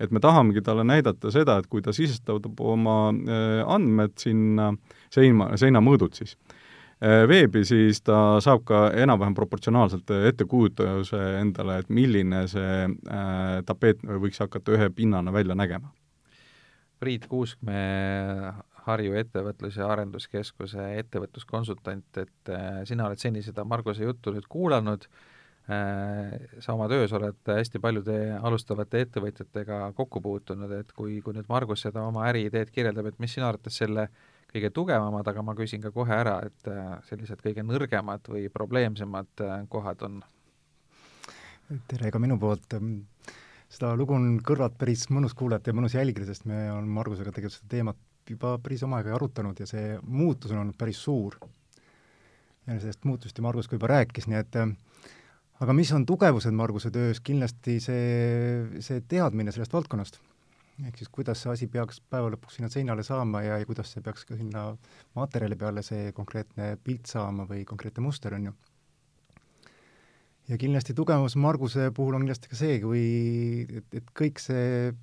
et 0.00 0.10
me 0.10 0.20
tahamegi 0.20 0.62
talle 0.64 0.84
näidata 0.86 1.30
seda, 1.34 1.58
et 1.58 1.68
kui 1.70 1.82
ta 1.82 1.94
sisestab 1.94 2.60
oma 2.60 2.98
äh, 3.12 3.62
andmed 3.70 4.16
sinna 4.20 4.72
seina, 5.12 5.52
seinamõõdud 5.60 6.18
siis, 6.18 6.36
äh, 6.98 7.24
veebi, 7.30 7.64
siis 7.68 8.02
ta 8.02 8.40
saab 8.44 8.64
ka 8.68 8.84
enam-vähem 9.04 9.36
proportsionaalselt 9.38 10.10
ettekujutuse 10.32 11.20
endale, 11.40 11.80
et 11.82 11.90
milline 11.90 12.46
see 12.50 12.86
äh, 12.86 13.58
tapeet 13.66 14.02
võiks 14.04 14.42
hakata 14.42 14.76
ühe 14.76 14.90
pinnana 14.94 15.34
välja 15.34 15.56
nägema. 15.58 15.92
Priit 17.00 17.26
Kuuskmäe, 17.28 18.52
Harju 18.84 19.14
Ettevõtlus- 19.18 19.76
ja 19.80 19.88
Arenduskeskuse 19.92 20.94
ettevõtluskonsultant, 21.00 22.20
et 22.20 22.50
sina 22.88 23.06
oled 23.08 23.20
seni 23.20 23.42
seda 23.42 23.64
Marguse 23.64 24.04
juttu 24.04 24.32
nüüd 24.32 24.46
kuulanud 24.48 25.08
sa 25.64 26.74
oma 26.74 26.86
töös 26.92 27.12
oled 27.16 27.48
hästi 27.48 27.80
paljude 27.80 28.14
alustavate 28.36 29.00
ettevõtjatega 29.06 29.78
kokku 29.96 30.20
puutunud, 30.20 30.72
et 30.76 30.92
kui, 30.92 31.22
kui 31.24 31.32
nüüd 31.32 31.48
Margus 31.48 31.86
seda 31.86 32.02
oma 32.04 32.26
äriideed 32.28 32.68
kirjeldab, 32.74 33.08
et 33.08 33.22
mis 33.22 33.32
sinu 33.32 33.46
arvates 33.48 33.78
selle 33.80 34.10
kõige 34.52 34.70
tugevamad, 34.76 35.26
aga 35.26 35.42
ma 35.42 35.56
küsin 35.58 35.82
ka 35.82 35.90
kohe 35.94 36.14
ära, 36.14 36.36
et 36.46 36.68
äh, 36.70 36.92
sellised 37.08 37.40
kõige 37.42 37.64
nõrgemad 37.66 38.28
või 38.30 38.46
probleemsemad 38.52 39.44
äh, 39.46 39.56
kohad 39.72 40.04
on? 40.06 40.22
tere 41.88 42.10
ka 42.12 42.20
minu 42.20 42.36
poolt, 42.36 42.76
seda 43.72 43.94
lugu 43.96 44.12
on 44.12 44.34
kõrvalt 44.44 44.76
päris 44.78 45.06
mõnus 45.08 45.32
kuulata 45.34 45.72
ja 45.72 45.76
mõnus 45.78 45.96
jälgida, 45.96 46.28
sest 46.28 46.44
me 46.44 46.66
oleme 46.68 46.92
Margusega 46.98 47.32
tegelikult 47.32 47.56
seda 47.56 47.70
teemat 47.72 48.02
juba 48.28 48.58
päris 48.60 48.84
oma 48.84 49.00
aega 49.00 49.14
arutanud 49.16 49.58
ja 49.58 49.66
see 49.68 49.94
muutus 50.04 50.52
on 50.52 50.60
olnud 50.60 50.76
päris 50.76 51.00
suur 51.00 51.38
ja 52.68 52.76
sellest 52.76 53.08
muutust 53.08 53.40
ju 53.40 53.44
Margus 53.44 53.68
ka 53.68 53.78
juba 53.78 53.90
rääkis, 53.94 54.28
nii 54.28 54.38
et 54.42 54.60
aga 55.62 55.74
mis 55.76 55.92
on 55.94 56.06
tugevused 56.08 56.54
Marguse 56.56 56.90
töös, 56.94 57.20
kindlasti 57.24 57.78
see, 57.82 58.82
see 58.82 59.02
teadmine 59.10 59.54
sellest 59.54 59.74
valdkonnast. 59.74 60.20
ehk 60.82 60.96
siis 60.98 61.10
kuidas 61.14 61.38
see 61.38 61.52
asi 61.52 61.66
peaks 61.70 62.00
päeva 62.10 62.32
lõpuks 62.34 62.56
sinna 62.58 62.68
seinale 62.72 63.04
saama 63.06 63.44
ja, 63.44 63.60
ja 63.62 63.66
kuidas 63.66 63.92
see 63.94 64.02
peaks 64.02 64.24
ka 64.26 64.34
sinna 64.34 64.72
materjali 65.14 65.54
peale 65.56 65.84
see 65.86 66.10
konkreetne 66.12 66.72
pilt 66.82 67.06
saama 67.06 67.46
või 67.46 67.62
konkreetne 67.64 68.02
muster, 68.02 68.34
on 68.34 68.48
ju. 68.50 68.54
ja 70.50 70.58
kindlasti 70.58 70.96
tugevus 70.98 71.36
Marguse 71.36 71.92
puhul 71.94 72.18
on 72.18 72.26
kindlasti 72.26 72.50
ka 72.50 72.58
see, 72.58 72.80
kui 72.82 73.04
et, 73.70 74.00
et 74.02 74.14
kõik 74.18 74.42
see 74.42 74.94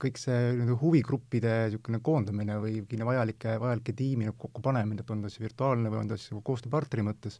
kõik 0.00 0.16
see 0.16 0.36
nii-öelda 0.54 0.76
huvigruppide 0.80 1.54
niisugune 1.66 1.98
koondamine 2.00 2.56
või 2.62 2.78
mingi 2.80 3.04
vajalike, 3.04 3.56
vajalike 3.60 3.92
tiimi 3.98 4.28
nagu 4.28 4.38
kokku 4.40 4.62
panemine, 4.64 5.02
et 5.02 5.10
on 5.12 5.24
ta 5.24 5.28
siis 5.28 5.42
virtuaalne 5.42 5.92
või 5.92 6.04
on 6.04 6.12
ta 6.12 6.16
siis 6.16 6.32
nagu 6.32 6.40
koostööpartneri 6.46 7.04
mõttes, 7.10 7.36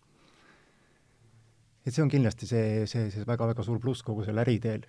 et 1.86 1.94
see 1.94 2.02
on 2.04 2.10
kindlasti 2.12 2.48
see, 2.48 2.86
see, 2.90 3.10
see 3.12 3.28
väga-väga 3.28 3.64
suur 3.66 3.80
pluss 3.82 4.04
kogu 4.06 4.24
sellel 4.26 4.44
äriteel. 4.44 4.86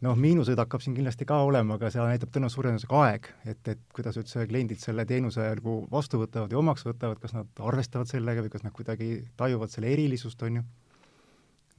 noh, 0.00 0.16
miinuseid 0.16 0.58
hakkab 0.62 0.80
siin 0.80 0.94
kindlasti 0.96 1.26
ka 1.28 1.42
olema, 1.44 1.76
aga 1.76 1.90
seal 1.92 2.06
näitab 2.08 2.30
tõenäoliselt 2.32 2.56
suure 2.56 2.70
tõenäosusega 2.70 3.00
aeg, 3.04 3.26
et, 3.52 3.72
et 3.74 3.82
kuidas 3.96 4.16
üldse 4.16 4.46
kliendid 4.48 4.80
selle 4.80 5.04
teenuse 5.04 5.44
nagu 5.44 5.74
vastu 5.92 6.22
võtavad 6.22 6.52
ja 6.52 6.60
omaks 6.60 6.86
võtavad, 6.88 7.20
kas 7.20 7.34
nad 7.36 7.64
arvestavad 7.72 8.08
sellega 8.08 8.46
või 8.46 8.54
kas 8.54 8.64
nad 8.64 8.72
kuidagi 8.76 9.10
tajuvad 9.36 9.74
selle 9.74 9.92
erilisust, 9.92 10.40
on 10.48 10.62
ju 10.62 10.64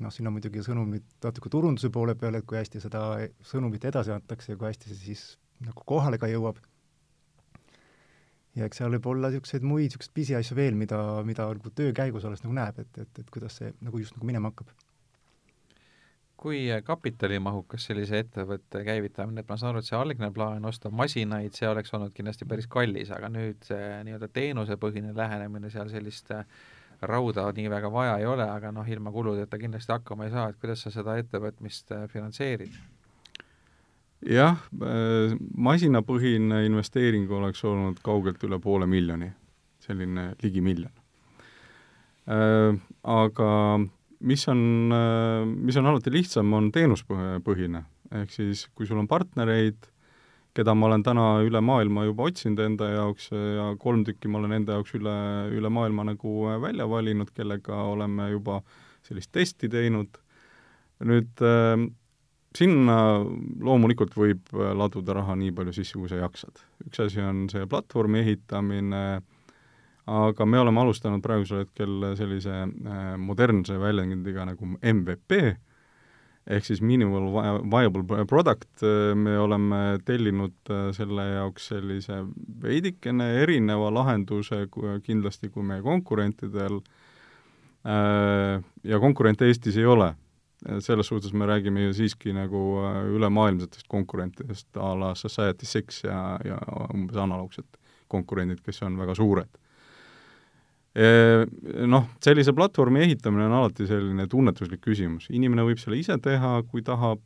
noh, 0.01 0.13
siin 0.13 0.29
on 0.29 0.35
muidugi 0.35 0.63
sõnumid 0.65 1.05
natuke 1.23 1.49
turunduse 1.53 1.91
poole 1.93 2.15
peal, 2.19 2.37
et 2.37 2.45
kui 2.47 2.59
hästi 2.59 2.81
seda 2.83 3.03
sõnumit 3.45 3.85
edasi 3.89 4.13
antakse 4.13 4.53
ja 4.53 4.59
kui 4.59 4.69
hästi 4.69 4.91
see 4.91 4.99
siis 5.01 5.25
nagu 5.65 5.85
kohale 5.87 6.19
ka 6.21 6.29
jõuab. 6.31 6.59
Ja 8.55 8.67
eks 8.67 8.81
seal 8.81 8.93
võib 8.98 9.10
olla 9.13 9.31
niisuguseid 9.31 9.65
muid 9.65 9.89
niisuguseid 9.89 10.15
pisiasju 10.17 10.58
veel, 10.58 10.77
mida, 10.77 11.00
mida 11.27 11.48
nagu 11.48 11.74
töö 11.75 11.93
käigus 11.96 12.27
alles 12.27 12.43
nagu 12.46 12.55
näeb, 12.58 12.79
et, 12.84 13.03
et, 13.05 13.22
et 13.24 13.29
kuidas 13.34 13.60
see 13.62 13.74
nagu 13.81 14.01
just 14.01 14.17
nagu 14.17 14.27
minema 14.27 14.51
hakkab 14.51 14.72
kui 16.41 16.63
kapitalimahukas 16.84 17.84
sellise 17.86 18.17
ettevõtte 18.24 18.81
käivitamine, 18.86 19.43
et 19.43 19.50
ma 19.50 19.60
saan 19.62 19.75
aru, 19.75 19.84
et 19.84 19.89
see 19.89 19.98
algne 19.98 20.31
plaan 20.34 20.65
osta 20.65 20.89
masinaid, 20.89 21.53
see 21.53 21.70
oleks 21.70 21.93
olnud 21.93 22.15
kindlasti 22.17 22.48
päris 22.50 22.65
kallis, 22.72 23.12
aga 23.13 23.29
nüüd 23.29 23.62
see 23.67 24.00
nii-öelda 24.08 24.29
teenusepõhine 24.34 25.13
lähenemine 25.17 25.70
seal 25.70 25.91
sellist 25.93 26.34
äh, 26.34 26.41
rauda 27.01 27.46
nii 27.58 27.70
väga 27.70 27.91
vaja 27.93 28.17
ei 28.17 28.25
ole, 28.29 28.48
aga 28.50 28.72
noh, 28.74 28.89
ilma 28.89 29.13
kuludeta 29.13 29.62
kindlasti 29.62 29.93
hakkama 29.93 30.25
ei 30.25 30.34
saa, 30.34 30.48
et 30.50 30.58
kuidas 30.62 30.81
sa 30.81 30.93
seda 30.93 31.20
ettevõtmist 31.22 31.93
äh, 31.93 32.08
finantseerid? 32.10 32.74
Jah, 34.27 34.57
äh, 34.81 35.35
masinapõhine 35.57 36.65
investeering 36.67 37.29
oleks 37.31 37.63
olnud 37.67 38.01
kaugelt 38.05 38.43
üle 38.45 38.59
poole 38.61 38.87
miljoni, 38.89 39.31
selline 39.81 40.31
ligi 40.43 40.61
miljon. 40.61 40.93
Äh, 42.29 42.75
aga 43.03 43.51
mis 44.21 44.45
on, 44.51 44.59
mis 45.65 45.77
on 45.81 45.89
alati 45.89 46.13
lihtsam, 46.13 46.51
on 46.53 46.69
teenuspõhine, 46.73 47.81
ehk 48.21 48.35
siis 48.35 48.67
kui 48.75 48.85
sul 48.85 49.01
on 49.01 49.09
partnereid, 49.09 49.89
keda 50.53 50.75
ma 50.75 50.89
olen 50.89 51.03
täna 51.03 51.25
üle 51.45 51.61
maailma 51.63 52.03
juba 52.05 52.27
otsinud 52.27 52.59
enda 52.59 52.89
jaoks 52.91 53.29
ja 53.31 53.69
kolm 53.79 54.03
tükki 54.07 54.29
ma 54.29 54.41
olen 54.41 54.57
enda 54.59 54.75
jaoks 54.77 54.97
üle, 54.99 55.15
üle 55.55 55.71
maailma 55.71 56.05
nagu 56.11 56.51
välja 56.61 56.87
valinud, 56.91 57.31
kellega 57.33 57.77
oleme 57.87 58.27
juba 58.33 58.59
sellist 59.07 59.31
testi 59.31 59.69
teinud. 59.71 60.19
nüüd 61.01 61.41
äh, 61.41 61.79
sinna 62.58 62.96
loomulikult 63.63 64.15
võib 64.17 64.50
laduda 64.51 65.15
raha 65.22 65.38
nii 65.39 65.53
palju 65.55 65.75
sisse, 65.75 65.98
kui 66.00 66.10
sa 66.12 66.20
jaksad. 66.20 66.63
üks 66.88 67.00
asi 67.05 67.22
on 67.24 67.46
see 67.51 67.67
platvormi 67.72 68.20
ehitamine, 68.25 69.03
aga 70.12 70.46
me 70.46 70.60
oleme 70.60 70.81
alustanud 70.81 71.24
praegusel 71.24 71.63
hetkel 71.63 72.12
sellise 72.20 72.63
äh, 72.63 73.03
modernse 73.22 73.77
väljendiga 73.79 74.46
nagu 74.50 74.74
MVP, 74.81 75.38
ehk 76.50 76.65
siis 76.65 76.81
minimal 76.81 77.29
viable 77.70 78.25
product, 78.29 78.81
äh, 78.84 79.13
me 79.15 79.38
oleme 79.39 80.00
tellinud 80.05 80.72
äh, 80.74 80.89
selle 80.96 81.27
jaoks 81.36 81.70
sellise 81.72 82.24
veidikene 82.63 83.29
erineva 83.43 83.91
lahenduse 83.93 84.65
kindlasti 85.05 85.51
kui 85.53 85.63
meie 85.67 85.84
konkurentidel 85.86 86.81
äh, 87.86 88.58
ja 88.84 89.00
konkurente 89.00 89.48
Eestis 89.48 89.77
ei 89.77 89.86
ole. 89.86 90.13
Selles 90.80 91.10
suhtes 91.10 91.34
me 91.34 91.48
räägime 91.50 91.88
ju 91.88 91.94
siiski 91.98 92.34
nagu 92.36 92.60
ülemaailmsetest 93.15 93.88
konkurentidest 93.89 94.77
a 94.77 94.94
la 94.98 95.15
Society 95.15 95.65
Six 95.65 96.03
ja, 96.03 96.38
ja 96.46 96.60
umbes 96.94 97.18
analoogsed 97.18 97.65
konkurendid, 98.12 98.62
kes 98.65 98.82
on 98.86 99.00
väga 99.00 99.15
suured. 99.18 99.50
Noh, 100.91 102.08
sellise 102.20 102.51
platvormi 102.51 103.00
ehitamine 103.06 103.46
on 103.48 103.53
alati 103.62 103.86
selline 103.88 104.25
tunnetuslik 104.27 104.82
küsimus, 104.84 105.30
inimene 105.32 105.63
võib 105.63 105.80
selle 105.80 106.01
ise 106.01 106.18
teha, 106.20 106.58
kui 106.68 106.84
tahab, 106.84 107.22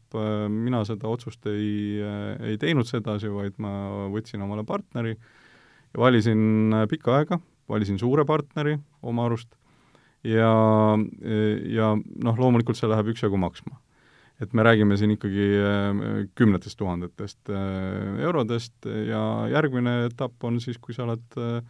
mina 0.54 0.84
seda 0.86 1.10
otsust 1.10 1.50
ei, 1.50 1.98
ei 2.46 2.60
teinud 2.62 2.86
sedasi, 2.86 3.32
vaid 3.34 3.58
ma 3.58 3.74
võtsin 4.14 4.46
omale 4.46 4.62
partneri 4.70 5.16
ja 5.16 6.04
valisin 6.04 6.78
pikka 6.92 7.18
aega, 7.18 7.42
valisin 7.68 7.98
suure 7.98 8.22
partneri 8.30 8.78
oma 9.02 9.26
arust 9.26 9.50
ja, 10.26 10.52
ja 11.78 11.90
noh, 11.96 12.38
loomulikult 12.40 12.80
see 12.80 12.90
läheb 12.90 13.14
üksjagu 13.14 13.38
maksma. 13.40 13.78
et 14.42 14.52
me 14.54 14.66
räägime 14.68 14.98
siin 15.00 15.14
ikkagi 15.14 15.46
kümnetest 16.36 16.76
tuhandetest 16.78 17.52
eurodest 18.20 18.90
ja 19.08 19.22
järgmine 19.54 20.06
etapp 20.10 20.44
on 20.44 20.60
siis, 20.60 20.78
kui 20.82 20.98
sa 20.98 21.06
oled 21.06 21.38
äh, 21.40 21.62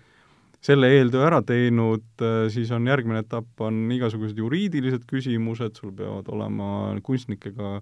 selle 0.66 0.90
eeltöö 0.98 1.26
ära 1.28 1.42
teinud, 1.46 2.06
äh, 2.22 2.48
siis 2.54 2.72
on 2.74 2.88
järgmine 2.90 3.22
etapp, 3.26 3.48
on 3.62 3.86
igasugused 3.94 4.38
juriidilised 4.40 5.06
küsimused, 5.10 5.78
sul 5.78 5.94
peavad 5.96 6.30
olema 6.34 6.70
kunstnikega 7.06 7.80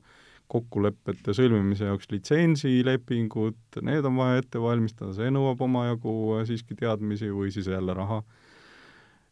kokkulepete 0.51 1.33
sõlmimise 1.33 1.87
jaoks 1.87 2.11
litsentsilepingud, 2.11 3.59
need 3.87 4.05
on 4.05 4.19
vaja 4.19 4.41
ette 4.43 4.61
valmistada, 4.61 5.13
see 5.15 5.31
nõuab 5.33 5.63
omajagu 5.63 6.15
äh, 6.39 6.47
siiski 6.49 6.77
teadmisi 6.79 7.31
või 7.31 7.53
siis 7.55 7.71
jälle 7.71 7.95
raha. 7.97 8.21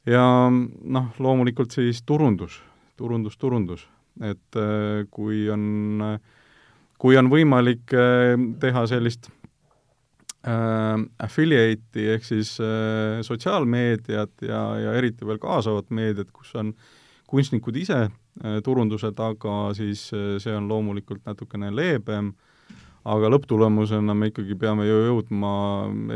Ja 0.06 0.24
noh, 0.52 1.12
loomulikult 1.20 1.72
siis 1.72 2.04
turundus, 2.06 2.62
turundus, 2.98 3.38
turundus, 3.38 3.86
et 4.22 4.60
äh, 4.60 5.04
kui 5.12 5.46
on, 5.50 6.18
kui 7.02 7.18
on 7.18 7.30
võimalik 7.32 7.94
teha 8.62 8.88
sellist 8.90 9.32
äh, 10.48 10.98
affiliate'i 11.20 12.08
ehk 12.16 12.26
siis 12.26 12.56
äh, 12.62 13.22
sotsiaalmeediat 13.26 14.46
ja, 14.48 14.62
ja 14.80 14.94
eriti 14.98 15.28
veel 15.28 15.40
kaasavat 15.42 15.92
meediat, 15.94 16.32
kus 16.34 16.54
on 16.58 16.74
kunstnikud 17.30 17.78
ise 17.78 18.00
äh, 18.08 18.62
turunduse 18.66 19.14
taga, 19.18 19.74
siis 19.78 20.10
äh, 20.16 20.38
see 20.42 20.56
on 20.56 20.70
loomulikult 20.72 21.24
natukene 21.30 21.72
leebem, 21.76 22.34
aga 23.06 23.30
lõpptulemusena 23.34 24.16
me 24.18 24.32
ikkagi 24.32 24.58
peame 24.60 24.88
ju 24.88 24.98
jõudma 25.08 25.54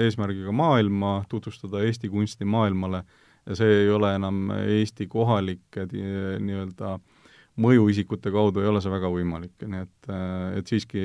eesmärgiga 0.06 0.54
maailma, 0.54 1.20
tutvustada 1.30 1.82
Eesti 1.86 2.10
kunsti 2.14 2.46
maailmale 2.46 3.04
ja 3.46 3.58
see 3.58 3.82
ei 3.84 3.90
ole 3.94 4.16
enam 4.18 4.50
Eesti 4.58 5.08
kohalike 5.12 5.86
nii-öelda 5.92 6.96
mõjuisikute 7.62 8.32
kaudu 8.34 8.62
ei 8.62 8.68
ole 8.68 8.82
see 8.84 8.92
väga 8.92 9.10
võimalik, 9.12 9.56
nii 9.64 9.84
et, 9.86 10.10
et 10.60 10.72
siiski 10.72 11.04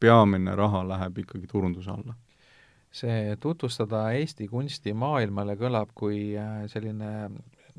peamine 0.00 0.54
raha 0.56 0.82
läheb 0.88 1.18
ikkagi 1.24 1.50
turunduse 1.50 1.92
alla. 1.92 2.16
See 2.90 3.36
tutvustada 3.42 4.08
Eesti 4.18 4.48
kunsti 4.50 4.94
maailmale 4.98 5.54
kõlab 5.60 5.92
kui 5.94 6.32
äh, 6.38 6.64
selline 6.72 7.30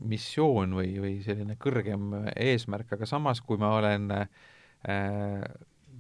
missioon 0.08 0.78
või, 0.78 0.94
või 1.04 1.18
selline 1.26 1.58
kõrgem 1.60 2.14
eesmärk, 2.32 2.94
aga 2.96 3.10
samas, 3.10 3.42
kui 3.44 3.60
ma 3.60 3.74
olen 3.80 4.08
äh, 4.16 5.44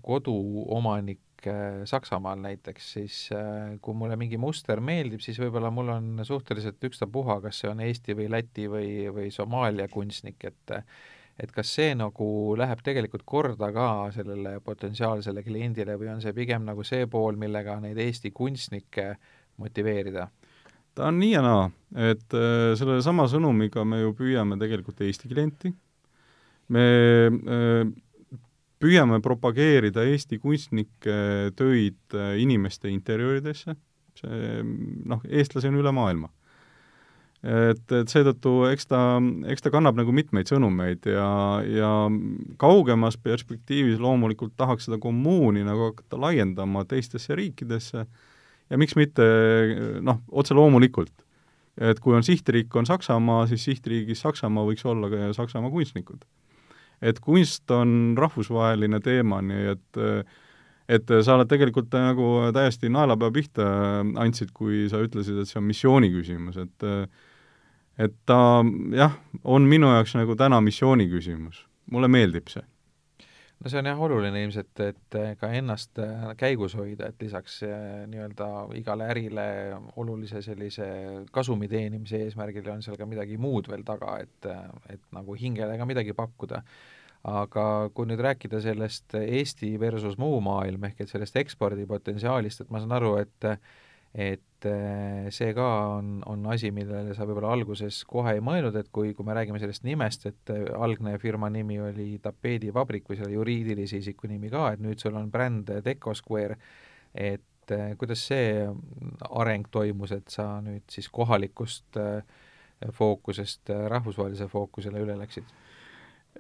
koduomanik 0.02 1.20
äh, 1.50 1.82
Saksamaal 1.90 2.42
näiteks, 2.42 2.92
siis 2.98 3.16
äh, 3.36 3.78
kui 3.82 3.96
mulle 3.98 4.18
mingi 4.20 4.40
muster 4.42 4.82
meeldib, 4.84 5.24
siis 5.24 5.40
võib-olla 5.42 5.72
mul 5.74 5.90
on 5.94 6.26
suhteliselt 6.28 6.84
ükstapuha, 6.92 7.40
kas 7.46 7.62
see 7.62 7.72
on 7.72 7.82
Eesti 7.86 8.16
või 8.18 8.28
Läti 8.32 8.68
või, 8.72 8.92
või 9.14 9.32
Somaalia 9.34 9.88
kunstnik, 9.92 10.44
et 10.50 10.78
et 11.42 11.50
kas 11.56 11.72
see 11.74 11.94
nagu 11.98 12.26
läheb 12.60 12.82
tegelikult 12.86 13.24
korda 13.26 13.72
ka 13.74 13.86
sellele 14.14 14.60
potentsiaalsele 14.62 15.42
kliendile 15.42 15.96
või 15.98 16.12
on 16.12 16.20
see 16.22 16.36
pigem 16.38 16.68
nagu 16.68 16.84
see 16.86 17.08
pool, 17.10 17.40
millega 17.40 17.80
neid 17.82 17.98
Eesti 17.98 18.34
kunstnikke 18.36 19.16
motiveerida? 19.58 20.28
ta 20.96 21.08
on 21.08 21.18
nii 21.22 21.32
ja 21.32 21.42
naa, 21.46 21.66
et 22.12 22.36
äh, 22.36 22.76
sellesama 22.78 23.26
sõnumiga 23.32 23.86
me 23.88 24.04
ju 24.04 24.14
püüame 24.18 24.60
tegelikult 24.60 25.02
Eesti 25.08 25.32
klienti, 25.32 25.72
me 26.72 26.86
püüame 28.82 29.22
propageerida 29.24 30.04
Eesti 30.10 30.40
kunstnike 30.42 31.16
töid 31.58 32.18
äh, 32.18 32.36
inimeste 32.42 32.92
interjööridesse, 32.92 33.78
see 34.20 34.62
noh, 35.08 35.24
eestlasi 35.30 35.72
on 35.72 35.80
üle 35.82 35.94
maailma. 35.96 36.32
Et, 37.42 37.82
et 37.98 38.12
seetõttu 38.12 38.68
eks 38.70 38.86
ta, 38.86 39.00
eks 39.50 39.64
ta 39.66 39.72
kannab 39.74 39.98
nagu 39.98 40.14
mitmeid 40.14 40.46
sõnumeid 40.52 41.08
ja, 41.10 41.30
ja 41.66 41.90
kaugemas 42.62 43.18
perspektiivis 43.18 43.98
loomulikult 44.02 44.54
tahaks 44.62 44.86
seda 44.86 45.00
kommuuni 45.02 45.64
nagu 45.66 45.88
hakata 45.88 46.20
laiendama 46.22 46.86
teistesse 46.86 47.34
riikidesse. 47.38 48.06
Ja 48.70 48.78
miks 48.78 48.94
mitte 48.96 49.26
noh, 50.06 50.22
otse 50.30 50.54
loomulikult, 50.54 51.26
et 51.82 52.00
kui 52.00 52.14
on 52.16 52.24
sihtriik, 52.24 52.70
on 52.78 52.86
Saksamaa, 52.86 53.48
siis 53.50 53.66
sihtriigis 53.66 54.22
Saksamaa 54.22 54.68
võiks 54.70 54.86
olla 54.86 55.10
ka 55.10 55.34
Saksamaa 55.42 55.74
kunstnikud. 55.74 56.22
Et 57.02 57.20
kunst 57.20 57.72
on 57.72 58.16
rahvusvaheline 58.20 59.02
teema, 59.04 59.42
nii 59.42 59.68
et 59.76 60.02
et 60.92 61.12
sa 61.24 61.38
oled 61.38 61.48
tegelikult 61.48 61.94
nagu 61.96 62.28
täiesti 62.52 62.90
naelapea 62.92 63.32
pihta 63.32 63.68
andsid, 64.20 64.50
kui 64.52 64.90
sa 64.92 65.00
ütlesid, 65.00 65.38
et 65.40 65.48
see 65.48 65.60
on 65.62 65.70
missiooni 65.70 66.12
küsimus, 66.12 66.58
et 66.60 66.88
et 68.02 68.14
ta 68.26 68.40
jah, 68.96 69.16
on 69.44 69.68
minu 69.70 69.92
jaoks 69.94 70.18
nagu 70.18 70.36
täna 70.36 70.62
missiooni 70.62 71.08
küsimus. 71.12 71.66
mulle 71.92 72.08
meeldib 72.08 72.48
see 72.48 72.64
no 73.62 73.70
see 73.70 73.80
on 73.82 73.90
jah 73.90 74.00
oluline 74.02 74.44
ilmselt, 74.46 74.80
et 74.84 75.18
ka 75.40 75.50
ennast 75.58 76.00
äh, 76.02 76.32
käigus 76.40 76.76
hoida, 76.78 77.12
et 77.12 77.22
lisaks 77.22 77.60
äh, 77.68 78.06
nii-öelda 78.10 78.48
igale 78.80 79.10
ärile 79.14 79.46
olulise 80.02 80.42
sellise 80.46 80.88
kasumi 81.34 81.70
teenimise 81.72 82.24
eesmärgil 82.26 82.72
on 82.74 82.82
seal 82.86 82.98
ka 82.98 83.08
midagi 83.10 83.38
muud 83.42 83.70
veel 83.72 83.86
taga, 83.88 84.18
et, 84.24 84.50
et 84.90 85.06
nagu 85.14 85.38
hingele 85.38 85.78
ka 85.78 85.88
midagi 85.90 86.18
pakkuda. 86.18 86.64
aga 87.22 87.64
kui 87.94 88.08
nüüd 88.10 88.22
rääkida 88.26 88.58
sellest 88.64 89.14
Eesti 89.14 89.76
versus 89.80 90.16
muu 90.18 90.40
maailm, 90.42 90.88
ehk 90.88 91.04
et 91.04 91.10
sellest 91.12 91.36
ekspordipotentsiaalist, 91.38 92.64
et 92.64 92.72
ma 92.74 92.82
saan 92.82 92.96
aru, 92.98 93.12
et 93.22 93.46
et 94.14 94.66
eh, 94.68 95.28
see 95.32 95.54
ka 95.56 95.68
on, 95.96 96.18
on 96.28 96.44
asi, 96.52 96.72
millele 96.76 97.16
sa 97.16 97.26
võib-olla 97.28 97.54
alguses 97.56 98.02
kohe 98.10 98.36
ei 98.36 98.44
mõelnud, 98.44 98.76
et 98.76 98.90
kui, 98.92 99.14
kui 99.16 99.28
me 99.28 99.36
räägime 99.38 99.62
sellest 99.62 99.86
nimest, 99.88 100.28
et 100.28 100.52
eh, 100.54 100.68
algne 100.76 101.16
firma 101.22 101.50
nimi 101.54 101.80
oli 101.80 102.10
tapeedivabrik 102.24 103.08
või 103.10 103.22
selle 103.22 103.38
juriidilise 103.38 104.02
isiku 104.02 104.28
nimi 104.32 104.52
ka, 104.52 104.74
et 104.76 104.84
nüüd 104.84 105.00
sul 105.00 105.16
on 105.20 105.32
bränd 105.32 105.72
Deco 105.86 106.16
Square, 106.18 106.60
et 107.16 107.76
eh, 107.76 107.96
kuidas 108.00 108.28
see 108.28 108.68
areng 109.32 109.72
toimus, 109.72 110.12
et 110.18 110.28
sa 110.32 110.54
nüüd 110.64 110.84
siis 110.92 111.08
kohalikust 111.12 112.00
fookusest 112.98 113.70
rahvusvahelise 113.94 114.48
fookusele 114.50 115.04
üle 115.04 115.16
läksid? 115.20 115.46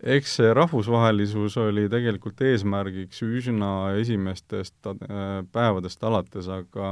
Eks 0.01 0.37
see 0.39 0.53
rahvusvahelisus 0.57 1.57
oli 1.61 1.85
tegelikult 1.91 2.41
eesmärgiks 2.45 3.21
üsna 3.25 3.71
esimestest 4.01 4.89
äh, 4.89 5.43
päevadest 5.53 6.03
alates, 6.03 6.49
aga, 6.49 6.87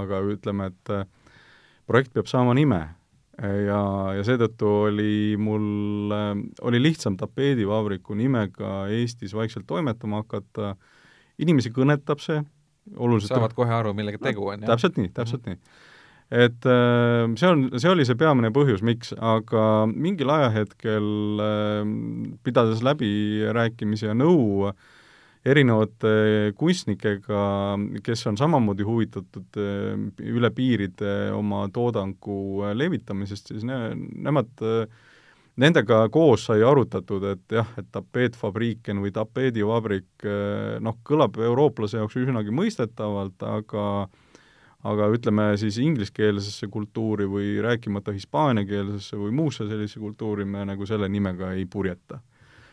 aga 0.00 0.22
ütleme, 0.32 0.70
et 0.72 0.94
äh, 0.94 1.04
projekt 1.88 2.14
peab 2.16 2.30
saama 2.30 2.54
nime 2.56 2.80
ja, 3.40 3.82
ja 4.16 4.24
seetõttu 4.26 4.70
oli 4.86 5.36
mul, 5.40 6.14
äh, 6.16 6.32
oli 6.68 6.80
lihtsam 6.82 7.18
tapeedivabriku 7.20 8.16
nimega 8.16 8.86
Eestis 8.92 9.36
vaikselt 9.36 9.68
toimetama 9.68 10.24
hakata, 10.24 10.74
inimesi 11.40 11.72
kõnetab 11.76 12.24
see, 12.24 12.40
oluliselt 12.96 13.36
saavad 13.36 13.56
kohe 13.56 13.74
aru, 13.74 13.94
millega 13.96 14.20
tegu 14.22 14.48
on, 14.48 14.64
jah? 14.64 14.72
täpselt 14.72 14.96
nii, 15.00 15.12
täpselt 15.12 15.44
mm 15.44 15.56
-hmm. 15.56 15.60
nii 15.60 15.88
et 16.30 16.66
äh, 16.66 17.26
see 17.34 17.50
on, 17.50 17.66
see 17.74 17.90
oli 17.90 18.06
see 18.06 18.18
peamine 18.18 18.52
põhjus, 18.54 18.84
miks, 18.86 19.10
aga 19.18 19.64
mingil 19.90 20.30
ajahetkel 20.30 21.42
äh, 21.42 21.82
pidades 22.46 22.84
läbirääkimisi 22.86 24.06
ja 24.06 24.14
nõu 24.14 24.70
erinevate 25.40 26.52
kunstnikega, 26.60 27.42
kes 28.06 28.26
on 28.30 28.38
samamoodi 28.38 28.86
huvitatud 28.86 29.58
äh, 29.58 30.24
üle 30.30 30.52
piiride 30.54 31.32
oma 31.34 31.64
toodangu 31.74 32.70
levitamisest, 32.78 33.54
siis 33.54 33.66
ne-, 33.66 33.94
nemad 34.30 34.54
Nendega 35.60 36.06
koos 36.14 36.46
sai 36.46 36.62
arutatud, 36.64 37.24
et 37.34 37.52
jah, 37.52 37.66
et 37.76 37.88
tapeetfabriiken 37.92 39.00
või 39.02 39.10
tapeedivabrik 39.12 40.24
noh, 40.80 40.94
kõlab 41.04 41.36
eurooplase 41.42 41.98
jaoks 41.98 42.16
üsnagi 42.16 42.54
mõistetavalt, 42.54 43.44
aga 43.44 43.82
aga 44.88 45.10
ütleme 45.12 45.50
siis 45.60 45.78
ingliskeelsesse 45.82 46.68
kultuuri 46.72 47.26
või 47.28 47.52
rääkimata 47.62 48.14
hispaaniakeelsesse 48.16 49.18
või 49.20 49.34
muusse 49.36 49.66
sellisesse 49.68 50.00
kultuuri 50.00 50.46
me 50.48 50.64
nagu 50.64 50.86
selle 50.88 51.08
nimega 51.08 51.52
ei 51.52 51.66
purjeta. 51.66 52.20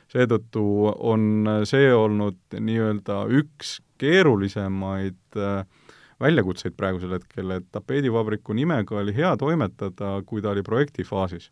seetõttu 0.07 0.63
on 1.03 1.49
see 1.67 1.91
olnud 1.93 2.37
nii-öelda 2.59 3.25
üks 3.27 3.81
keerulisemaid 3.99 5.35
äh, 5.35 5.65
väljakutseid 6.19 6.77
praegusel 6.77 7.17
hetkel, 7.17 7.51
et 7.51 7.65
tapeedivabriku 7.71 8.55
nimega 8.55 9.01
oli 9.01 9.13
hea 9.15 9.35
toimetada, 9.37 10.21
kui 10.25 10.41
ta 10.41 10.49
oli 10.49 10.63
projektifaasis. 10.63 11.51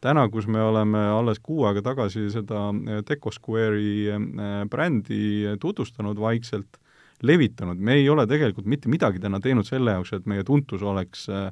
täna, 0.00 0.28
kus 0.32 0.46
me 0.46 0.62
oleme 0.62 0.98
alles 0.98 1.38
kuu 1.38 1.64
aega 1.68 1.82
tagasi 1.82 2.30
seda 2.32 2.70
Deco 3.08 3.30
Square'i 3.30 4.08
äh, 4.08 4.64
brändi 4.70 5.58
tutvustanud 5.60 6.20
vaikselt, 6.20 6.80
levitanud, 7.26 7.78
me 7.78 7.98
ei 8.00 8.08
ole 8.10 8.26
tegelikult 8.30 8.68
mitte 8.70 8.90
midagi 8.92 9.20
täna 9.22 9.40
teinud 9.42 9.68
selle 9.68 9.96
jaoks, 9.96 10.14
et 10.16 10.26
meie 10.30 10.44
tuntus 10.46 10.82
oleks 10.86 11.26
äh, 11.32 11.50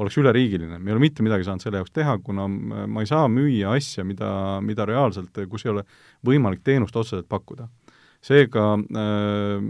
oleks 0.00 0.16
üleriigiline, 0.18 0.78
me 0.78 0.90
ei 0.90 0.96
ole 0.96 1.04
mitte 1.04 1.24
midagi 1.24 1.46
saanud 1.46 1.64
selle 1.64 1.80
jaoks 1.80 1.92
teha, 1.94 2.16
kuna 2.24 2.46
ma 2.48 3.02
ei 3.02 3.08
saa 3.08 3.28
müüa 3.30 3.74
asja, 3.76 4.04
mida, 4.08 4.30
mida 4.64 4.86
reaalselt, 4.88 5.36
kus 5.50 5.66
ei 5.66 5.72
ole 5.74 5.84
võimalik 6.26 6.64
teenust 6.64 6.96
otseselt 6.96 7.28
pakkuda. 7.30 7.68
seega 8.22 8.64
äh, 8.78 9.62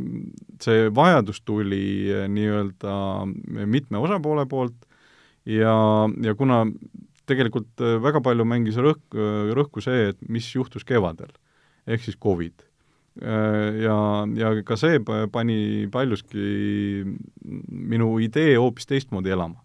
see 0.61 0.89
vajadus 0.95 1.41
tuli 1.41 1.85
äh, 2.13 2.27
nii-öelda 2.29 2.97
mitme 3.65 3.99
osapoole 3.99 4.45
poolt 4.47 4.85
ja, 5.49 5.75
ja 6.23 6.35
kuna 6.37 6.67
tegelikult 7.27 7.81
väga 8.03 8.21
palju 8.21 8.45
mängis 8.45 8.77
rõhk, 8.77 9.17
rõhku 9.57 9.81
see, 9.81 10.11
et 10.13 10.19
mis 10.29 10.51
juhtus 10.55 10.85
kevadel, 10.85 11.31
ehk 11.87 12.03
siis 12.05 12.19
Covid 12.21 12.67
Äh, 12.67 12.72
ja, 13.21 13.97
ja 14.37 14.51
ka 14.65 14.77
see 14.81 15.01
pani 15.05 15.89
paljuski 15.93 16.45
minu 17.69 18.15
idee 18.25 18.55
hoopis 18.57 18.89
teistmoodi 18.89 19.35
elama. 19.35 19.61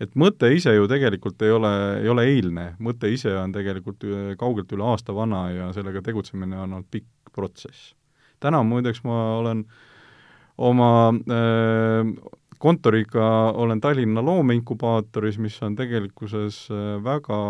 et 0.00 0.12
mõte 0.16 0.50
ise 0.52 0.74
ju 0.74 0.88
tegelikult 0.88 1.40
ei 1.42 1.54
ole, 1.56 1.72
ei 2.02 2.08
ole 2.08 2.26
eilne, 2.28 2.66
mõte 2.80 3.08
ise 3.12 3.32
on 3.36 3.52
tegelikult 3.52 4.04
kaugelt 4.40 4.72
üle 4.76 4.84
aasta 4.92 5.14
vana 5.16 5.46
ja 5.52 5.70
sellega 5.72 6.02
tegutsemine 6.04 6.58
on 6.58 6.68
olnud 6.68 6.90
pikk 6.90 7.32
protsess. 7.32 7.94
täna 8.40 8.62
muideks 8.62 9.04
ma 9.04 9.38
olen 9.38 9.64
oma 10.60 10.92
äh, 11.08 12.12
kontoriga 12.60 13.26
olen 13.56 13.80
Tallinna 13.80 14.22
loomeinkubaatoris, 14.24 15.38
mis 15.40 15.56
on 15.64 15.76
tegelikkuses 15.76 16.66
äh, 16.70 17.00
väga 17.04 17.40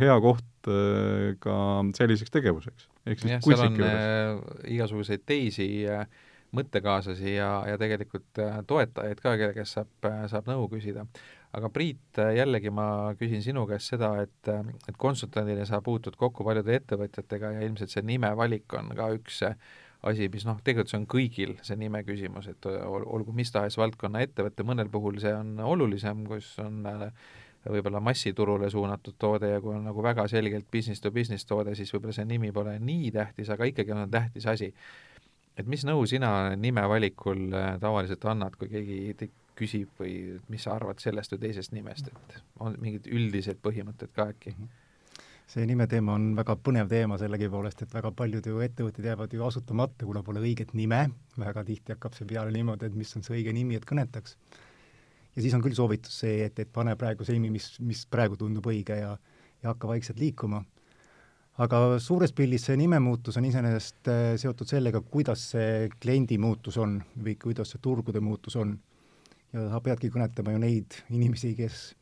hea 0.00 0.18
koht 0.20 0.70
äh, 0.70 1.34
ka 1.38 1.56
selliseks 1.98 2.34
tegevuseks 2.34 2.88
ehk 3.06 3.22
siis 3.22 3.44
seal 3.46 3.64
on 3.66 3.80
äh, 3.86 4.40
igasuguseid 4.76 5.24
teisi 5.26 5.68
äh, 5.90 6.06
mõttekaaslasi 6.56 7.36
ja, 7.36 7.50
ja 7.70 7.78
tegelikult 7.80 8.40
äh, 8.42 8.60
toetajaid 8.66 9.22
ka, 9.22 9.34
kelle 9.40 9.56
käest 9.56 9.78
saab, 9.78 10.10
saab 10.32 10.50
nõu 10.50 10.68
küsida. 10.72 11.06
aga 11.56 11.70
Priit, 11.72 12.20
jällegi 12.36 12.70
ma 12.74 13.14
küsin 13.18 13.42
sinu 13.42 13.64
käest 13.68 13.94
seda, 13.94 14.12
et, 14.26 14.52
et 14.88 14.96
konsultandina 15.00 15.64
sa 15.64 15.80
puutud 15.80 16.16
kokku 16.16 16.44
paljude 16.44 16.74
ettevõtjatega 16.76 17.56
ja 17.56 17.66
ilmselt 17.66 17.94
see 17.94 18.04
nimevalik 18.04 18.74
on 18.76 18.92
ka 18.96 19.10
üks 19.16 19.42
asi, 20.06 20.28
mis 20.32 20.44
noh, 20.46 20.58
tegelikult 20.64 20.92
see 20.92 21.00
on 21.00 21.08
kõigil 21.10 21.56
see 21.66 21.78
nime 21.80 22.02
küsimus, 22.06 22.48
et 22.50 22.68
olgu 22.68 23.34
mis 23.36 23.50
tahes 23.52 23.78
valdkonna 23.80 24.22
ettevõte, 24.26 24.66
mõnel 24.66 24.90
puhul 24.92 25.18
see 25.22 25.32
on 25.34 25.56
olulisem, 25.64 26.24
kus 26.28 26.52
on 26.62 26.84
äh, 26.90 27.08
võib-olla 27.70 28.00
massiturule 28.00 28.70
suunatud 28.70 29.16
toode 29.18 29.50
ja 29.50 29.60
kui 29.60 29.74
on 29.74 29.84
nagu 29.88 30.02
väga 30.02 30.26
selgelt 30.28 30.68
business 30.72 31.00
to 31.00 31.10
business 31.14 31.46
toode, 31.46 31.74
siis 31.74 31.92
võib-olla 31.94 32.14
see 32.16 32.28
nimi 32.28 32.52
pole 32.52 32.76
nii 32.78 33.10
tähtis, 33.14 33.50
aga 33.50 33.68
ikkagi 33.72 33.94
on 33.96 34.10
tähtis 34.10 34.46
asi. 34.46 34.72
et 35.56 35.66
mis 35.66 35.84
nõu 35.88 36.06
sina 36.06 36.56
nime 36.56 36.84
valikul 36.88 37.48
äh, 37.54 37.76
tavaliselt 37.80 38.24
annad, 38.24 38.56
kui 38.60 38.68
keegi 38.68 39.30
küsib 39.56 40.00
või 40.00 40.16
mis 40.52 40.66
sa 40.66 40.74
arvad 40.76 41.00
sellest 41.00 41.32
või 41.32 41.46
teisest 41.46 41.72
nimest, 41.72 42.10
et 42.12 42.36
on 42.60 42.76
mingid 42.80 43.08
üldised 43.08 43.62
põhimõtted 43.64 44.12
ka 44.12 44.30
äkki? 44.34 44.56
Mhm. 44.56 44.82
see 45.46 45.66
nimeteema 45.66 46.14
on 46.18 46.24
väga 46.34 46.56
põnev 46.58 46.88
teema 46.90 47.16
sellegipoolest, 47.22 47.82
et 47.82 47.92
väga 47.94 48.10
paljud 48.10 48.46
ju 48.46 48.60
ettevõtted 48.64 49.04
jäävad 49.04 49.32
ju 49.32 49.44
asutamata, 49.46 50.04
kuna 50.04 50.22
pole 50.26 50.40
õiget 50.40 50.74
nime, 50.74 51.10
väga 51.38 51.62
tihti 51.64 51.94
hakkab 51.94 52.16
see 52.18 52.26
peale 52.26 52.50
niimoodi, 52.50 52.86
et 52.86 52.94
mis 52.94 53.16
on 53.16 53.22
see 53.22 53.36
õige 53.38 53.54
nimi, 53.54 53.76
et 53.78 53.86
kõnetaks 53.86 54.34
ja 55.36 55.42
siis 55.44 55.54
on 55.54 55.62
küll 55.64 55.76
soovitus 55.76 56.20
see, 56.24 56.44
et, 56.48 56.58
et 56.58 56.72
pane 56.72 56.96
praegu 56.96 57.24
see 57.24 57.36
nimi, 57.36 57.52
mis, 57.58 57.74
mis 57.84 58.06
praegu 58.10 58.38
tundub 58.40 58.66
õige 58.72 58.96
ja 59.00 59.16
ja 59.62 59.72
hakka 59.72 59.88
vaikselt 59.88 60.20
liikuma. 60.20 60.64
aga 61.56 61.78
suures 62.04 62.34
pildis 62.36 62.66
see 62.68 62.76
nimemuutus 62.76 63.38
on 63.40 63.46
iseenesest 63.48 64.10
äh, 64.12 64.24
seotud 64.40 64.68
sellega, 64.68 65.00
kuidas 65.00 65.46
see 65.54 65.86
kliendi 66.02 66.36
muutus 66.38 66.76
on 66.76 66.98
või 67.16 67.36
kuidas 67.40 67.72
see 67.72 67.80
turgude 67.82 68.20
muutus 68.20 68.56
on. 68.60 68.76
ja 69.52 69.68
sa 69.72 69.80
peadki 69.80 70.10
kõnetama 70.12 70.52
ju 70.52 70.60
neid 70.60 70.98
inimesi, 71.10 71.54
kes, 71.56 71.94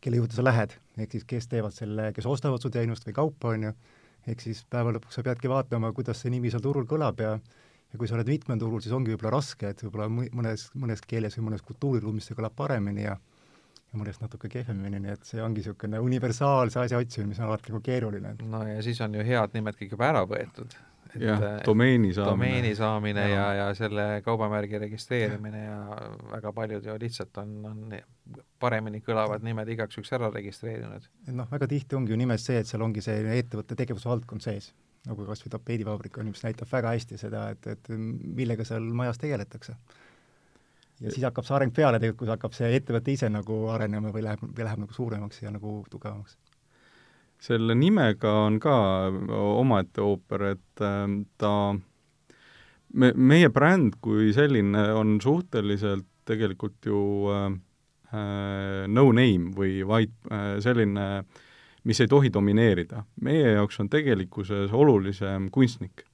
kelle 0.00 0.22
juurde 0.22 0.38
sa 0.38 0.44
lähed, 0.44 0.72
ehk 0.96 1.12
siis 1.12 1.28
kes 1.28 1.48
teevad 1.52 1.74
selle, 1.76 2.12
kes 2.16 2.26
ostavad 2.26 2.62
su 2.62 2.70
teenust 2.72 3.04
või 3.08 3.16
kaupa, 3.20 3.52
on 3.52 3.68
ju, 3.68 3.72
ehk 4.26 4.40
siis 4.40 4.64
päeva 4.70 4.94
lõpuks 4.96 5.18
sa 5.18 5.26
peadki 5.26 5.50
vaatama, 5.52 5.92
kuidas 5.92 6.22
see 6.22 6.32
nimi 6.32 6.50
seal 6.50 6.64
turul 6.64 6.88
kõlab 6.88 7.20
ja 7.20 7.36
ja 7.92 8.00
kui 8.00 8.08
sa 8.08 8.18
oled 8.18 8.28
mitmel 8.30 8.60
turul, 8.60 8.82
siis 8.84 8.94
ongi 8.96 9.14
võib-olla 9.14 9.36
raske, 9.38 9.70
et 9.72 9.86
võib-olla 9.86 10.08
mõnes, 10.10 10.68
mõnes 10.74 11.02
keeles 11.06 11.38
või 11.38 11.50
mõnes 11.50 11.64
kultuuriruumis 11.66 12.28
see 12.28 12.38
kõlab 12.38 12.56
paremini 12.58 13.06
ja 13.06 13.16
ja 13.86 14.00
mõnest 14.00 14.22
natuke 14.24 14.50
kehvemini, 14.50 14.98
nii 15.04 15.14
et 15.14 15.28
see 15.28 15.42
ongi 15.42 15.62
niisugune 15.62 16.00
universaalse 16.02 16.80
asja 16.82 16.98
otsimine, 16.98 17.30
mis 17.30 17.40
on 17.40 17.48
alati 17.50 17.72
nagu 17.72 17.82
keeruline. 17.86 18.34
no 18.42 18.66
ja 18.66 18.82
siis 18.82 19.00
on 19.04 19.14
ju 19.14 19.24
head 19.26 19.54
nimed 19.54 19.78
kõik 19.78 19.94
juba 19.94 20.08
ära 20.10 20.24
võetud, 20.26 20.74
jah, 21.20 21.44
domeeni 21.66 22.12
saamine. 22.14 22.32
domeeni 22.32 22.72
saamine 22.78 23.26
ja, 23.30 23.36
ja, 23.36 23.46
ja 23.60 23.68
selle 23.78 24.06
kaubamärgi 24.26 24.80
registreerimine 24.82 25.62
ja 25.64 25.78
väga 26.32 26.52
paljud 26.56 26.88
ju 26.90 26.96
lihtsalt 27.00 27.38
on, 27.42 27.54
on 27.70 27.96
paremini 28.62 29.02
kõlavad 29.06 29.46
nimed 29.46 29.70
igaks 29.76 29.98
juhuks 29.98 30.12
ära 30.18 30.32
registreerinud. 30.34 31.06
noh, 31.38 31.50
väga 31.52 31.70
tihti 31.70 31.98
ongi 31.98 32.14
ju 32.14 32.20
nimes 32.20 32.46
see, 32.46 32.58
et 32.60 32.70
seal 32.70 32.84
ongi 32.86 33.04
see 33.04 33.22
ettevõtte 33.38 33.78
tegevusvaldkond 33.78 34.44
sees, 34.44 34.72
nagu 35.06 35.26
kas 35.28 35.44
või 35.44 35.54
tapeedivabrik 35.54 36.18
on 36.18 36.28
ju, 36.28 36.34
mis 36.34 36.44
näitab 36.44 36.70
väga 36.72 36.92
hästi 36.96 37.18
seda, 37.20 37.48
et, 37.54 37.66
et 37.66 37.92
millega 37.94 38.66
seal 38.66 38.86
majas 38.96 39.20
tegeletakse. 39.22 39.76
ja 41.00 41.12
siis 41.12 41.24
hakkab 41.28 41.46
see 41.46 41.56
areng 41.56 41.74
peale 41.74 42.00
tegelikult, 42.00 42.24
kui 42.24 42.34
hakkab 42.34 42.56
see 42.56 42.72
ettevõte 42.76 43.12
ise 43.12 43.30
nagu 43.30 43.66
arenema 43.74 44.12
või 44.14 44.26
läheb, 44.26 44.42
või 44.42 44.68
läheb 44.68 44.84
nagu 44.84 44.96
suuremaks 44.96 45.42
ja 45.42 45.54
nagu 45.54 45.78
tugevamaks 45.90 46.38
selle 47.42 47.76
nimega 47.76 48.32
on 48.46 48.58
ka 48.62 48.74
omaette 49.36 50.02
ooper, 50.04 50.44
et 50.54 50.84
ähm, 50.84 51.20
ta, 51.38 51.52
me, 52.94 53.12
meie 53.12 53.50
bränd 53.52 53.98
kui 54.04 54.32
selline 54.36 54.88
on 54.96 55.18
suhteliselt 55.22 56.08
tegelikult 56.26 56.88
ju 56.88 57.00
äh, 57.32 57.48
äh, 58.12 58.86
no 58.88 59.10
name 59.14 59.52
või 59.56 59.82
vaid 59.86 60.14
äh, 60.30 60.56
selline, 60.64 61.26
mis 61.86 62.00
ei 62.02 62.10
tohi 62.10 62.32
domineerida. 62.32 63.04
meie 63.22 63.56
jaoks 63.56 63.80
on 63.80 63.90
tegelikkuses 63.92 64.72
olulisem 64.74 65.50
kunstnik 65.54 66.04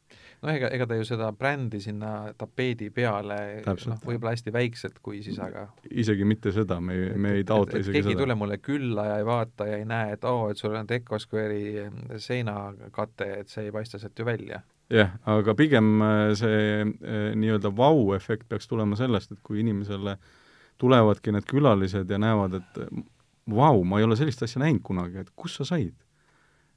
no 0.42 0.50
ega, 0.50 0.68
ega 0.74 0.86
ta 0.90 0.98
ju 0.98 1.06
seda 1.06 1.30
brändi 1.36 1.80
sinna 1.82 2.32
tapeedi 2.38 2.90
peale 2.94 3.38
noh, 3.66 4.02
võib-olla 4.02 4.34
hästi 4.34 4.54
väikselt, 4.54 4.98
kui 5.04 5.22
siis 5.24 5.38
aga 5.42 5.68
isegi 5.90 6.26
mitte 6.28 6.52
seda, 6.54 6.80
me, 6.82 6.96
me 7.14 7.36
ei 7.38 7.46
taotle 7.48 7.80
isegi 7.80 7.94
keegi 7.94 8.02
seda. 8.02 8.08
keegi 8.08 8.16
ei 8.16 8.20
tule 8.24 8.38
mulle 8.38 8.58
külla 8.62 9.06
ja 9.10 9.16
ei 9.22 9.26
vaata 9.28 9.68
ja 9.70 9.78
ei 9.80 9.86
näe, 9.88 10.16
et 10.16 10.26
oo 10.28 10.46
oh,, 10.46 10.52
et 10.52 10.60
sul 10.60 10.76
on 10.78 10.88
Deco 10.88 11.18
Square'i 11.22 11.86
seinakate, 12.22 13.30
et 13.42 13.52
see 13.52 13.68
ei 13.68 13.74
paista 13.74 14.02
sealt 14.02 14.18
ju 14.18 14.26
välja. 14.26 14.62
jah, 14.92 15.14
aga 15.30 15.54
pigem 15.58 15.94
äh, 16.02 16.26
see 16.38 16.62
äh, 16.82 17.32
nii-öelda 17.38 17.74
vau-efekt 17.76 18.48
peaks 18.50 18.70
tulema 18.70 18.98
sellest, 18.98 19.32
et 19.32 19.42
kui 19.46 19.62
inimesele 19.62 20.18
tulevadki 20.82 21.34
need 21.36 21.46
külalised 21.46 22.10
ja 22.10 22.18
näevad, 22.18 22.58
et 22.58 22.84
vau, 23.50 23.82
ma 23.84 23.98
ei 23.98 24.06
ole 24.06 24.16
sellist 24.18 24.42
asja 24.42 24.62
näinud 24.62 24.82
kunagi, 24.86 25.24
et 25.24 25.32
kust 25.34 25.60
sa 25.60 25.68
said? 25.74 25.94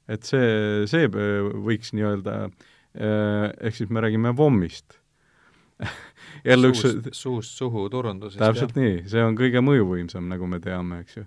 et 0.08 0.22
see, 0.22 0.86
see 0.86 1.08
võiks 1.10 1.90
nii-öelda 1.94 2.34
äh, 2.46 2.66
Äh, 2.96 3.50
ehk 3.60 3.76
siis 3.76 3.90
me 3.92 4.00
räägime 4.00 4.32
VOM-ist 4.36 4.94
jälle 6.48 6.70
üks 6.72 7.10
suust 7.12 7.58
suhu 7.58 7.90
turundusest. 7.92 8.40
täpselt 8.40 8.72
jah. 8.72 8.80
nii, 8.80 9.02
see 9.12 9.24
on 9.24 9.36
kõige 9.36 9.60
mõjuvõimsam, 9.60 10.30
nagu 10.32 10.48
me 10.48 10.62
teame, 10.64 11.02
eks 11.04 11.18
ju. 11.18 11.24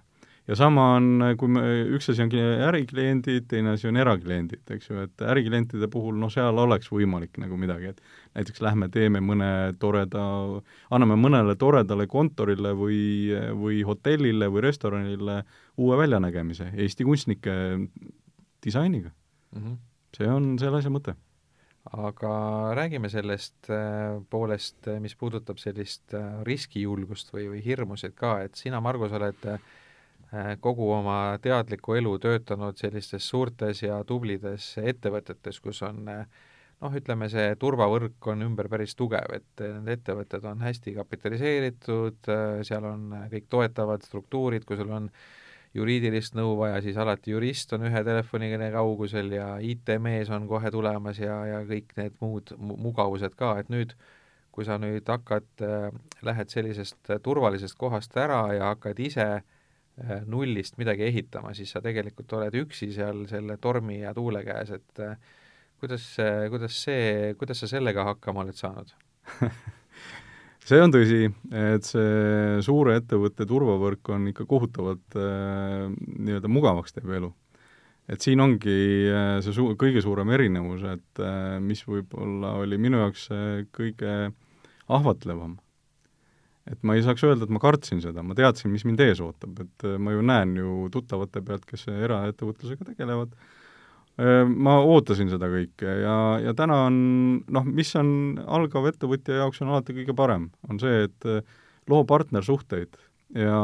Ja 0.49 0.55
sama 0.57 0.85
on, 0.97 1.23
kui 1.37 1.51
me, 1.53 1.61
üks 1.95 2.09
asi 2.11 2.23
on 2.25 2.31
ärikliendid, 2.69 3.45
teine 3.51 3.75
asi 3.75 3.89
on 3.89 3.99
erakliendid, 4.01 4.63
eks 4.73 4.89
ju, 4.89 5.03
et 5.05 5.23
äriklientide 5.33 5.89
puhul 5.93 6.17
noh, 6.19 6.31
seal 6.33 6.57
oleks 6.57 6.89
võimalik 6.93 7.37
nagu 7.41 7.57
midagi, 7.59 7.93
et 7.93 8.01
näiteks 8.37 8.63
lähme 8.65 8.89
teeme 8.93 9.21
mõne 9.23 9.51
toreda, 9.81 10.25
anname 10.95 11.19
mõnele 11.21 11.55
toredale 11.59 12.09
kontorile 12.09 12.73
või, 12.77 12.99
või 13.61 13.83
hotellile 13.85 14.49
või 14.49 14.65
restoranile 14.65 15.39
uue 15.77 16.01
väljanägemise 16.01 16.73
Eesti 16.73 17.07
kunstnike 17.07 17.55
disainiga 18.65 19.11
mm. 19.11 19.61
-hmm. 19.61 19.81
see 20.17 20.29
on 20.33 20.53
selle 20.59 20.81
asja 20.81 20.91
mõte 20.93 21.15
aga 21.95 22.31
räägime 22.75 23.09
sellest 23.09 23.69
äh, 23.69 24.19
poolest, 24.29 24.87
äh, 24.87 24.99
mis 24.99 25.15
puudutab 25.15 25.57
sellist 25.57 26.13
äh, 26.13 26.41
riskijulgust 26.45 27.31
või, 27.33 27.47
või 27.53 27.61
hirmusid 27.65 28.13
ka, 28.17 28.41
et 28.45 28.59
sina, 28.59 28.81
Margus, 28.83 29.13
oled 29.15 29.47
kogu 30.61 30.91
oma 30.93 31.39
teadlikku 31.41 31.95
elu 31.97 32.11
töötanud 32.21 32.77
sellistes 32.77 33.25
suurtes 33.29 33.81
ja 33.81 34.03
tublides 34.05 34.75
ettevõtetes, 34.77 35.57
kus 35.59 35.81
on 35.87 36.03
noh, 36.05 36.95
ütleme 36.95 37.29
see 37.33 37.55
turvavõrk 37.59 38.29
on 38.29 38.45
ümber 38.45 38.69
päris 38.69 38.93
tugev, 38.95 39.33
et 39.33 39.65
need 39.65 39.89
ettevõtted 39.97 40.45
on 40.45 40.61
hästi 40.61 40.93
kapitaliseeritud, 40.99 42.29
seal 42.67 42.85
on 42.91 43.09
kõik 43.31 43.49
toetavad 43.49 44.05
struktuurid, 44.05 44.69
kui 44.69 44.77
sul 44.77 44.93
on 44.93 45.09
äh, 45.09 45.23
juriidilist 45.77 46.35
nõu 46.37 46.55
vaja, 46.59 46.79
siis 46.81 46.97
alati 46.97 47.33
jurist 47.33 47.73
on 47.77 47.85
ühe 47.89 48.01
telefonikõne 48.05 48.71
kaugusel 48.73 49.33
ja 49.35 49.49
IT-mees 49.61 50.31
on 50.33 50.47
kohe 50.49 50.71
tulemas 50.73 51.19
ja, 51.21 51.35
ja 51.45 51.59
kõik 51.67 51.93
need 51.99 52.17
muud 52.23 52.53
mugavused 52.57 53.35
ka, 53.37 53.55
et 53.61 53.69
nüüd 53.73 53.93
kui 54.55 54.65
sa 54.65 54.79
nüüd 54.81 55.07
hakkad 55.07 55.63
äh,, 55.63 55.89
lähed 56.25 56.49
sellisest 56.51 57.13
turvalisest 57.23 57.77
kohast 57.79 58.17
ära 58.17 58.41
ja 58.55 58.71
hakkad 58.73 58.99
ise 59.05 59.27
äh, 59.37 59.45
nullist 60.29 60.77
midagi 60.79 61.07
ehitama, 61.09 61.53
siis 61.57 61.73
sa 61.75 61.81
tegelikult 61.83 62.31
oled 62.37 62.55
üksi 62.61 62.91
seal 62.95 63.25
selle 63.31 63.57
tormi 63.61 63.99
ja 64.01 64.13
tuule 64.15 64.43
käes, 64.47 64.71
et 64.77 65.03
äh, 65.03 65.17
kuidas, 65.79 66.05
kuidas 66.51 66.79
see, 66.85 67.35
kuidas 67.39 67.63
sa 67.63 67.69
sellega 67.71 68.07
hakkama 68.13 68.45
oled 68.45 68.57
saanud 68.59 68.95
see 70.69 70.81
on 70.83 70.93
tõsi, 70.93 71.27
et 71.55 71.85
see 71.87 72.59
suure 72.65 72.97
ettevõtte 72.99 73.47
turvavõrk 73.49 74.11
on 74.13 74.27
ikka 74.31 74.45
kohutavalt 74.49 75.17
äh, 75.17 75.87
nii-öelda 75.89 76.51
mugavaks 76.51 76.95
teeb 76.95 77.13
elu. 77.19 77.31
et 78.09 78.25
siin 78.25 78.41
ongi 78.41 78.75
äh, 79.09 79.37
see 79.45 79.55
su-, 79.55 79.71
kõige 79.79 80.03
suurem 80.05 80.29
erinevus, 80.35 80.85
et 80.95 81.23
äh, 81.23 81.57
mis 81.63 81.81
võib-olla 81.87 82.55
oli 82.61 82.77
minu 82.81 83.01
jaoks 83.03 83.29
kõige 83.75 84.19
ahvatlevam. 84.89 85.57
Et 86.69 86.81
ma 86.85 86.95
ei 86.97 87.03
saaks 87.05 87.23
öelda, 87.25 87.47
et 87.47 87.53
ma 87.53 87.61
kartsin 87.61 88.01
seda, 88.03 88.23
ma 88.25 88.37
teadsin, 88.37 88.71
mis 88.73 88.85
mind 88.87 89.01
ees 89.03 89.21
ootab, 89.23 89.57
et 89.63 89.87
ma 90.01 90.13
ju 90.13 90.25
näen 90.25 90.55
ju 90.59 90.73
tuttavate 90.93 91.41
pealt, 91.45 91.65
kes 91.69 91.87
eraettevõtlusega 91.91 92.91
tegelevad, 92.91 93.33
ma 94.49 94.75
ootasin 94.83 95.31
seda 95.31 95.47
kõike 95.47 95.93
ja, 96.01 96.15
ja 96.43 96.53
täna 96.57 96.81
on 96.89 96.97
noh, 97.47 97.67
mis 97.67 97.93
on 97.95 98.09
algav 98.51 98.89
ettevõtja 98.89 99.39
jaoks 99.39 99.61
on 99.63 99.71
alati 99.71 99.95
kõige 100.01 100.15
parem, 100.17 100.49
on 100.67 100.81
see, 100.81 101.05
et 101.07 101.29
loo 101.89 102.03
partnersuhteid 102.09 102.99
ja 103.39 103.61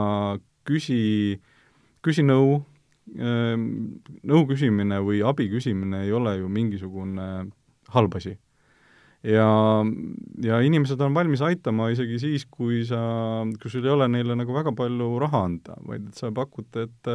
küsi, 0.65 1.41
küsi 2.05 2.23
nõu, 2.25 2.61
nõu 4.25 4.47
küsimine 4.49 5.01
või 5.03 5.21
abi 5.27 5.49
küsimine 5.51 6.05
ei 6.05 6.15
ole 6.15 6.37
ju 6.39 6.49
mingisugune 6.49 7.27
halb 7.93 8.17
asi. 8.17 8.37
Ja, 9.25 9.47
ja 10.43 10.59
inimesed 10.65 11.01
on 11.01 11.15
valmis 11.15 11.41
aitama 11.45 11.89
isegi 11.93 12.19
siis, 12.21 12.45
kui 12.51 12.83
sa, 12.87 12.99
kui 13.61 13.71
sul 13.71 13.85
ei 13.85 13.93
ole 13.93 14.07
neile 14.11 14.37
nagu 14.37 14.53
väga 14.55 14.73
palju 14.77 15.09
raha 15.23 15.43
anda, 15.49 15.77
vaid 15.87 16.09
et 16.09 16.19
sa 16.21 16.31
pakud, 16.35 16.69
et 16.81 17.11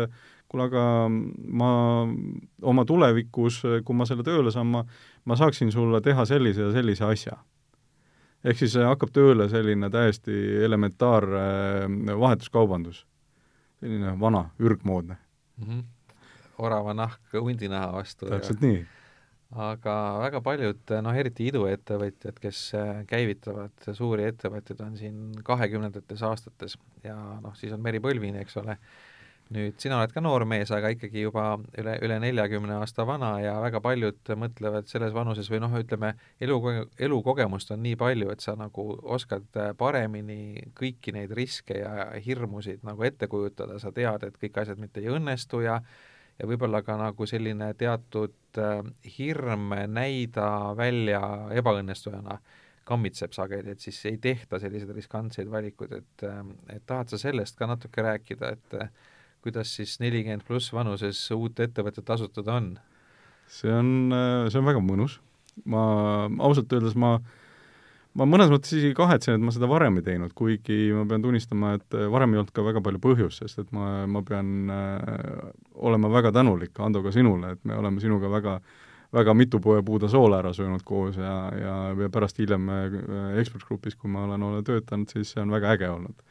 kuule, 0.51 0.67
aga 0.67 0.85
ma 1.11 1.71
oma 2.73 2.85
tulevikus, 2.89 3.63
kui 3.87 3.97
ma 3.97 4.09
selle 4.09 4.27
tööle 4.27 4.53
saan, 4.55 4.73
ma, 4.73 4.85
ma 5.25 5.39
saaksin 5.39 5.71
sulle 5.75 6.03
teha 6.05 6.27
sellise 6.29 6.69
ja 6.69 6.75
sellise 6.75 7.07
asja. 7.07 7.39
ehk 8.45 8.57
siis 8.57 8.75
hakkab 8.81 9.11
tööle 9.13 9.49
selline 9.53 9.91
täiesti 9.93 10.35
elementaarne 10.65 11.43
äh, 11.87 12.21
vahetuskaubandus. 12.21 13.07
selline 13.81 14.17
vana, 14.21 14.51
ürgmoodne 14.59 15.17
mm. 15.17 15.67
-hmm. 15.67 15.85
orava 16.59 16.95
nahk 16.95 17.21
hundinaha 17.41 17.93
vastu. 17.93 18.27
täpselt 18.27 18.63
ja... 18.63 18.69
nii 18.69 18.87
aga 19.51 19.95
väga 20.23 20.41
paljud, 20.47 20.93
noh 21.03 21.17
eriti 21.19 21.49
iduettevõtjad, 21.51 22.37
kes 22.43 22.65
äh, 22.79 22.91
käivitavad 23.11 23.89
suuri 23.97 24.29
ettevõtteid, 24.31 24.83
on 24.85 24.99
siin 24.99 25.23
kahekümnendates 25.47 26.23
aastates. 26.27 26.77
Ja 27.05 27.17
noh, 27.43 27.57
siis 27.59 27.75
on 27.75 27.83
Meri 27.83 27.99
Põlvini, 28.03 28.39
eks 28.45 28.61
ole, 28.63 28.77
nüüd 29.51 29.81
sina 29.83 29.99
oled 29.99 30.13
ka 30.15 30.23
noor 30.23 30.45
mees, 30.47 30.71
aga 30.71 30.93
ikkagi 30.95 31.25
juba 31.25 31.57
üle, 31.81 31.97
üle 32.07 32.21
neljakümne 32.23 32.77
aasta 32.79 33.03
vana 33.09 33.33
ja 33.43 33.57
väga 33.65 33.81
paljud 33.83 34.31
mõtlevad 34.39 34.87
selles 34.91 35.11
vanuses 35.17 35.51
või 35.51 35.59
noh, 35.65 35.75
ütleme, 35.81 36.13
elu, 36.39 36.61
elukogemust 37.09 37.75
on 37.75 37.83
nii 37.83 37.97
palju, 37.99 38.31
et 38.31 38.47
sa 38.47 38.55
nagu 38.59 38.87
oskad 39.03 39.59
paremini 39.81 40.71
kõiki 40.79 41.17
neid 41.17 41.35
riske 41.35 41.83
ja 41.83 42.13
hirmusid 42.23 42.87
nagu 42.87 43.03
ette 43.09 43.27
kujutada, 43.33 43.81
sa 43.83 43.91
tead, 43.91 44.29
et 44.29 44.39
kõik 44.39 44.63
asjad 44.63 44.79
mitte 44.79 45.03
ei 45.03 45.11
õnnestu 45.11 45.65
ja 45.67 45.81
võib-olla 46.49 46.83
ka 46.87 46.97
nagu 47.01 47.27
selline 47.29 47.73
teatud 47.79 48.61
äh, 48.61 48.81
hirm 49.19 49.75
näida 49.93 50.49
välja 50.79 51.23
ebaõnnestujana 51.57 52.39
kammitseb 52.91 53.35
sageli, 53.37 53.75
et 53.75 53.85
siis 53.85 53.99
ei 54.11 54.19
tehta 54.19 54.59
selliseid 54.59 54.91
riskantseid 54.97 55.51
valikuid, 55.51 55.97
et, 56.01 56.27
äh, 56.27 56.43
et 56.77 56.85
tahad 56.87 57.13
sa 57.13 57.21
sellest 57.21 57.59
ka 57.59 57.69
natuke 57.71 58.05
rääkida, 58.07 58.55
et 58.57 58.79
kuidas 59.45 59.75
siis 59.77 59.99
nelikümmend 60.03 60.45
pluss 60.47 60.73
vanuses 60.77 61.21
uut 61.37 61.61
ettevõtet 61.61 62.17
asutada 62.17 62.59
on? 62.61 62.73
see 63.51 63.73
on, 63.75 64.13
see 64.53 64.61
on 64.61 64.67
väga 64.69 64.83
mõnus. 64.85 65.19
ma 65.67 65.83
ausalt 66.39 66.73
öeldes 66.73 66.95
ma, 66.95 67.17
ma 68.19 68.27
mõnes 68.27 68.51
mõttes 68.53 68.75
isegi 68.77 68.97
kahetsen, 68.99 69.39
et 69.39 69.45
ma 69.45 69.55
seda 69.55 69.69
varem 69.71 70.01
ei 70.01 70.07
teinud, 70.07 70.35
kuigi 70.37 70.91
ma 70.97 71.07
pean 71.09 71.25
tunnistama, 71.25 71.75
et 71.79 71.99
varem 72.13 72.35
ei 72.35 72.43
olnud 72.43 72.53
ka 72.55 72.65
väga 72.67 72.83
palju 72.85 73.03
põhjust, 73.03 73.45
sest 73.45 73.63
et 73.65 73.73
ma, 73.77 74.05
ma 74.11 74.23
pean 74.27 74.71
äh, 74.75 75.51
olema 75.79 76.11
väga 76.13 76.33
tänulik, 76.37 76.75
Ando, 76.83 77.05
ka 77.07 77.15
sinule, 77.15 77.55
et 77.57 77.65
me 77.69 77.79
oleme 77.79 78.03
sinuga 78.03 78.33
väga 78.33 78.61
väga 79.11 79.33
mitu 79.35 79.59
puuda 79.59 80.07
soola 80.07 80.39
ära 80.39 80.53
söönud 80.55 80.85
koos 80.87 81.17
ja, 81.19 81.51
ja, 81.59 81.77
ja 81.99 82.11
pärast 82.15 82.39
hiljem 82.39 82.69
äh, 82.71 82.93
Ekspress 83.43 83.67
Grupis, 83.67 83.97
kui 83.99 84.11
ma 84.11 84.23
olen, 84.29 84.43
olen 84.47 84.67
töötanud, 84.67 85.11
siis 85.11 85.35
see 85.35 85.43
on 85.43 85.51
väga 85.51 85.75
äge 85.75 85.91
olnud 85.91 86.23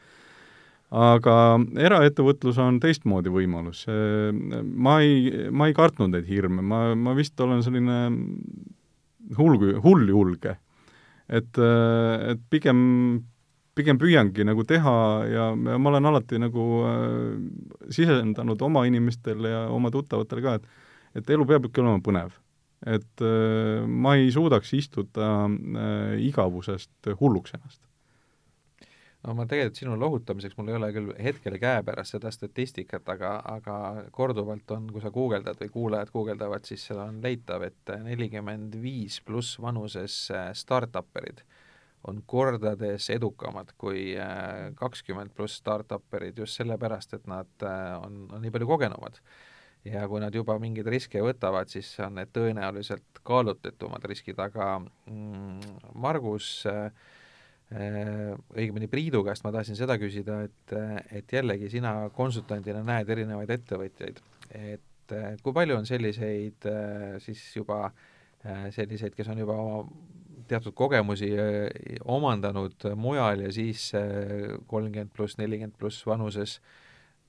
aga 0.90 1.34
eraettevõtlus 1.78 2.58
on 2.58 2.80
teistmoodi 2.82 3.30
võimalus. 3.30 3.84
ma 4.74 4.98
ei, 5.04 5.46
ma 5.50 5.68
ei 5.70 5.74
kartnud 5.74 6.10
neid 6.10 6.26
hirme, 6.26 6.62
ma, 6.62 6.80
ma 6.98 7.14
vist 7.14 7.38
olen 7.40 7.62
selline 7.62 7.98
hull, 9.38 9.78
hulljulge. 9.84 10.56
Et, 11.30 11.60
et 11.60 12.40
pigem, 12.50 12.80
pigem 13.78 13.98
püüangi 14.00 14.44
nagu 14.46 14.64
teha 14.66 14.94
ja 15.30 15.48
ma 15.56 15.92
olen 15.92 16.10
alati 16.10 16.40
nagu 16.42 16.66
äh, 16.88 17.34
sisendanud 17.94 18.62
oma 18.66 18.84
inimestele 18.88 19.54
ja 19.54 19.66
oma 19.72 19.92
tuttavatele 19.94 20.46
ka, 20.46 20.54
et 20.60 20.88
et 21.18 21.30
elu 21.34 21.42
peab 21.46 21.66
ikka 21.66 21.82
olema 21.82 22.02
põnev. 22.06 22.34
et 22.86 23.22
äh, 23.26 23.84
ma 23.86 24.14
ei 24.16 24.30
suudaks 24.32 24.72
istuda 24.72 25.30
äh, 25.46 26.18
igavusest 26.24 27.10
hulluks 27.20 27.54
ennast 27.58 27.82
no 29.26 29.34
ma 29.36 29.46
tegelikult 29.48 29.80
sinu 29.80 29.96
lohutamiseks, 30.00 30.56
mul 30.58 30.72
ei 30.72 30.76
ole 30.78 30.90
küll 30.96 31.12
hetkel 31.20 31.56
käepärast 31.60 32.16
seda 32.16 32.32
statistikat, 32.34 33.08
aga, 33.12 33.34
aga 33.52 33.76
korduvalt 34.16 34.70
on, 34.76 34.88
kui 34.92 35.02
sa 35.04 35.12
guugeldad 35.14 35.60
või 35.60 35.72
kuulajad 35.74 36.12
guugeldavad, 36.14 36.64
siis 36.68 36.86
seal 36.88 37.02
on 37.04 37.20
leitav, 37.24 37.66
et 37.68 37.94
nelikümmend 38.04 38.78
viis 38.80 39.20
pluss 39.26 39.60
vanuses 39.60 40.22
äh, 40.34 40.50
startup'erid 40.56 41.44
on 42.08 42.22
kordades 42.24 43.10
edukamad 43.12 43.74
kui 43.80 44.14
äh, 44.16 44.70
kakskümmend 44.78 45.34
pluss 45.36 45.60
startup'erid 45.60 46.40
just 46.40 46.56
sellepärast, 46.56 47.18
et 47.18 47.28
nad 47.28 47.68
äh, 47.68 47.94
on, 48.00 48.24
on 48.32 48.40
nii 48.40 48.54
palju 48.54 48.72
kogenumad. 48.72 49.20
ja 49.84 50.08
kui 50.08 50.20
nad 50.20 50.34
juba 50.34 50.58
mingeid 50.60 50.88
riske 50.92 51.20
võtavad, 51.24 51.68
siis 51.72 51.92
on 52.04 52.18
need 52.20 52.32
tõenäoliselt 52.36 53.20
kaalutletumad 53.24 54.04
riskid, 54.08 54.40
aga 54.40 54.78
mm, 54.80 55.78
Margus 56.00 56.60
Äh, 56.68 56.90
õigemini 57.70 58.88
Priidu 58.90 59.22
käest 59.26 59.44
ma 59.46 59.52
tahtsin 59.54 59.78
seda 59.78 59.94
küsida, 60.00 60.40
et, 60.48 60.72
et 61.14 61.32
jällegi 61.32 61.70
sina 61.70 61.94
konsultandina 62.14 62.82
näed 62.86 63.10
erinevaid 63.14 63.52
ettevõtjaid, 63.54 64.18
et 64.58 65.14
kui 65.42 65.54
palju 65.54 65.76
on 65.78 65.86
selliseid 65.86 66.66
äh, 66.70 67.14
siis 67.22 67.44
juba 67.54 67.84
äh, 67.86 68.66
selliseid, 68.74 69.14
kes 69.14 69.30
on 69.30 69.42
juba 69.42 69.58
oma 69.58 69.84
teatud 70.50 70.74
kogemusi 70.74 71.28
omandanud 72.10 72.88
mujal 72.98 73.44
ja 73.44 73.52
siis 73.54 73.92
kolmkümmend 74.66 75.12
pluss, 75.14 75.36
nelikümmend 75.38 75.76
pluss 75.78 76.02
vanuses 76.02 76.56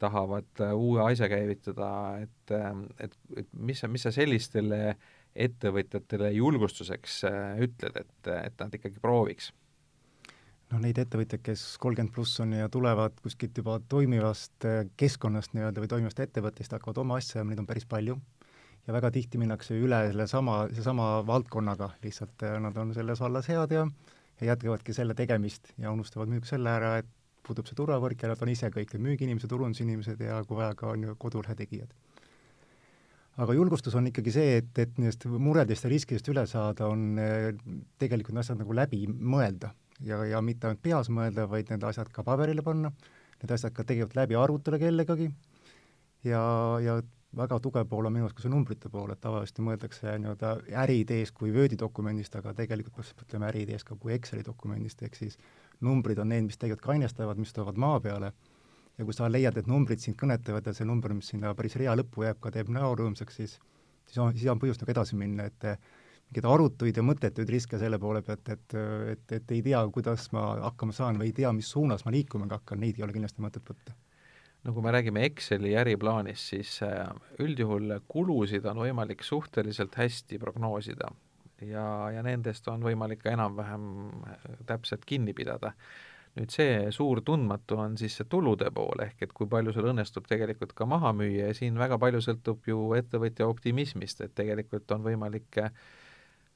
tahavad 0.02 0.64
uue 0.74 1.04
asja 1.06 1.30
käivitada, 1.30 1.92
et, 2.24 2.54
et, 3.06 3.18
et 3.38 3.52
mis 3.54 3.78
sa, 3.78 3.92
mis 3.94 4.02
sa 4.02 4.10
sellistele 4.16 4.96
ettevõtjatele 5.38 6.32
julgustuseks 6.34 7.20
ütled, 7.62 8.02
et, 8.02 8.32
et 8.40 8.58
nad 8.58 8.74
ikkagi 8.80 8.98
prooviks? 9.04 9.52
Noh, 10.72 10.82
neid 10.84 11.00
ettevõtjaid, 11.02 11.44
kes 11.44 11.64
kolmkümmend 11.82 12.14
pluss 12.16 12.40
on 12.44 12.56
ja 12.56 12.70
tulevad 12.72 13.18
kuskilt 13.24 13.58
juba 13.60 13.78
toimivast 13.92 14.68
äh, 14.68 14.84
keskkonnast 15.00 15.56
nii-öelda 15.56 15.84
või 15.84 15.92
toimivast 15.92 16.22
ettevõttest, 16.24 16.76
hakkavad 16.76 17.02
oma 17.04 17.20
asja 17.20 17.40
ajama, 17.40 17.52
neid 17.52 17.64
on 17.64 17.70
päris 17.70 17.88
palju. 17.90 18.18
ja 18.88 18.94
väga 18.96 19.12
tihti 19.14 19.38
minnakse 19.38 19.76
üle 19.78 20.00
sellesama, 20.10 20.64
seesama 20.74 21.08
valdkonnaga, 21.28 21.92
lihtsalt 22.04 22.46
äh, 22.48 22.58
nad 22.64 22.78
on 22.78 22.94
selles 22.98 23.20
vallas 23.22 23.50
head 23.52 23.76
ja 23.78 23.88
ja 24.42 24.48
jätkavadki 24.54 24.94
selle 24.94 25.14
tegemist 25.14 25.74
ja 25.78 25.92
unustavad 25.92 26.30
muidugi 26.32 26.50
selle 26.50 26.70
ära, 26.70 26.96
et 26.98 27.10
puudub 27.46 27.68
see 27.68 27.78
turvavõrk 27.78 28.24
ja 28.24 28.32
nad 28.32 28.42
on 28.42 28.50
ise 28.50 28.72
kõik 28.74 28.96
need 28.96 29.04
müügiinimesed, 29.06 29.50
turundusinimesed 29.50 30.24
ja 30.26 30.40
kui 30.48 30.58
vaja, 30.58 30.74
ka 30.76 30.96
on 30.96 31.04
ju 31.04 31.16
kodulehel 31.20 31.60
tegijad 31.60 31.94
aga 33.38 33.54
julgustus 33.54 33.94
on 33.96 34.08
ikkagi 34.10 34.34
see, 34.34 34.58
et, 34.62 34.72
et 34.82 34.98
nendest 34.98 35.28
muredest 35.30 35.86
ja 35.86 35.92
riskidest 35.94 36.28
üle 36.34 36.48
saada, 36.50 36.90
on 36.90 37.20
äh, 37.22 37.52
tegelikult 38.02 38.34
need 38.34 38.46
asjad 38.46 38.64
nagu 38.64 38.76
läbi 38.82 39.06
mõelda 39.12 39.76
ja, 40.06 40.22
ja 40.26 40.42
mitte 40.46 40.70
ainult 40.70 40.82
peas 40.84 41.10
mõelda, 41.14 41.48
vaid 41.50 41.72
need 41.72 41.84
asjad 41.88 42.12
ka 42.14 42.26
paberile 42.28 42.64
panna, 42.66 42.92
need 43.42 43.56
asjad 43.56 43.74
ka 43.76 43.86
tegelikult 43.88 44.18
läbi 44.20 44.38
arutada 44.38 44.80
kellegagi. 44.82 45.32
Ja, 46.28 46.44
ja 46.84 47.00
väga 47.38 47.58
tugev 47.64 47.88
pool 47.90 48.06
on 48.06 48.14
minu 48.14 48.28
arust 48.28 48.38
ka 48.38 48.46
see 48.46 48.52
numbrite 48.54 48.92
pool, 48.92 49.12
et 49.14 49.22
tavaliselt 49.24 49.62
mõeldakse 49.66 50.18
nii-öelda 50.22 50.54
äriideest 50.84 51.34
kui 51.38 51.54
Wordi 51.56 51.80
dokumendist, 51.80 52.36
aga 52.38 52.54
tegelikult 52.58 53.00
peaks 53.00 53.16
mõtlema 53.18 53.50
äriideest 53.50 53.88
ka 53.88 53.98
kui 53.98 54.14
Exceli 54.18 54.46
dokumendist, 54.46 55.02
ehk 55.08 55.18
siis 55.18 55.40
numbrid 55.82 56.20
on 56.22 56.30
need, 56.30 56.50
mis 56.50 56.60
tegelikult 56.60 56.92
kainestavad, 56.92 57.40
mis 57.42 57.56
toovad 57.56 57.80
maa 57.80 58.00
peale, 58.04 58.34
ja 58.98 59.08
kui 59.08 59.16
sa 59.18 59.32
leiad, 59.32 59.58
et 59.58 59.70
numbrid 59.72 60.04
sind 60.04 60.20
kõnetavad 60.20 60.68
ja 60.68 60.76
see 60.76 60.86
number, 60.86 61.16
mis 61.18 61.32
sinna 61.32 61.56
päris 61.58 61.80
rea 61.80 61.96
lõppu 61.98 62.28
jääb, 62.28 62.42
ka 62.44 62.52
teeb 62.54 62.70
näo 62.70 62.92
rõõmsaks, 63.00 63.40
siis 63.40 63.58
siis 64.12 64.20
on, 64.20 64.36
siis 64.36 64.52
on 64.52 64.60
põhjust 64.60 64.84
nagu 64.84 64.94
edasi 64.94 65.18
minna, 65.20 65.48
et 65.48 65.68
mingeid 66.32 66.48
arutuid 66.48 66.96
ja 66.96 67.04
mõttetuid 67.04 67.50
riske 67.52 67.78
selle 67.80 68.00
poole 68.00 68.22
pealt, 68.24 68.48
et, 68.50 68.76
et, 69.12 69.34
et 69.36 69.52
ei 69.52 69.62
tea, 69.66 69.82
kuidas 69.92 70.30
ma 70.32 70.56
hakkama 70.62 70.96
saan 70.96 71.20
või 71.20 71.28
ei 71.28 71.36
tea, 71.36 71.52
mis 71.52 71.68
suunas 71.68 72.06
ma 72.06 72.14
liikuma 72.16 72.48
hakkan, 72.50 72.80
neid 72.80 73.00
ei 73.00 73.04
ole 73.04 73.16
kindlasti 73.16 73.44
mõtet 73.44 73.68
võtta. 73.68 73.96
no 74.64 74.74
kui 74.74 74.86
me 74.86 74.94
räägime 74.96 75.26
Exceli 75.28 75.76
äriplaanist, 75.76 76.54
siis 76.54 76.78
äh, 76.88 77.10
üldjuhul 77.40 77.98
kulusid 78.08 78.66
on 78.66 78.80
võimalik 78.86 79.24
suhteliselt 79.28 79.96
hästi 80.00 80.40
prognoosida 80.40 81.12
ja, 81.62 81.84
ja 82.16 82.24
nendest 82.24 82.68
on 82.72 82.80
võimalik 82.82 83.26
ka 83.26 83.36
enam-vähem 83.36 83.92
äh, 84.24 84.48
täpselt 84.66 85.04
kinni 85.06 85.34
pidada 85.34 85.74
nüüd 86.40 86.54
see 86.54 86.76
suur 86.96 87.20
tundmatu 87.28 87.76
on 87.76 87.98
siis 88.00 88.14
see 88.16 88.28
tulude 88.32 88.70
pool, 88.72 89.04
ehk 89.04 89.26
et 89.26 89.34
kui 89.36 89.50
palju 89.52 89.74
sul 89.76 89.90
õnnestub 89.92 90.30
tegelikult 90.32 90.72
ka 90.78 90.88
maha 90.88 91.12
müüa 91.12 91.50
ja 91.50 91.58
siin 91.58 91.76
väga 91.76 91.98
palju 92.00 92.22
sõltub 92.24 92.70
ju 92.72 92.94
ettevõtja 92.96 93.50
optimismist, 93.52 94.24
et 94.24 94.32
tegelikult 94.38 94.96
on 94.96 95.04
võimalik 95.04 95.60
äh, 95.60 95.76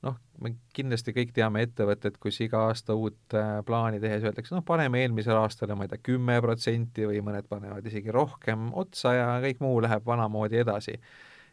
noh, 0.06 0.18
me 0.44 0.52
kindlasti 0.76 1.14
kõik 1.16 1.32
teame 1.36 1.64
ettevõtet, 1.66 2.18
kus 2.22 2.38
iga 2.46 2.66
aasta 2.70 2.96
uut 2.98 3.36
äh, 3.38 3.60
plaani 3.68 4.02
tehes 4.04 4.26
öeldakse, 4.26 4.56
noh, 4.56 4.66
paneme 4.68 5.02
eelmisele 5.04 5.40
aastale, 5.42 5.78
ma 5.78 5.88
ei 5.88 5.94
tea, 5.94 6.04
kümme 6.12 6.38
protsenti 6.44 7.08
või 7.10 7.22
mõned 7.26 7.48
panevad 7.50 7.86
isegi 7.90 8.14
rohkem 8.14 8.70
otsa 8.78 9.16
ja 9.16 9.30
kõik 9.44 9.64
muu 9.66 9.80
läheb 9.86 10.06
vanamoodi 10.08 10.62
edasi. 10.62 11.00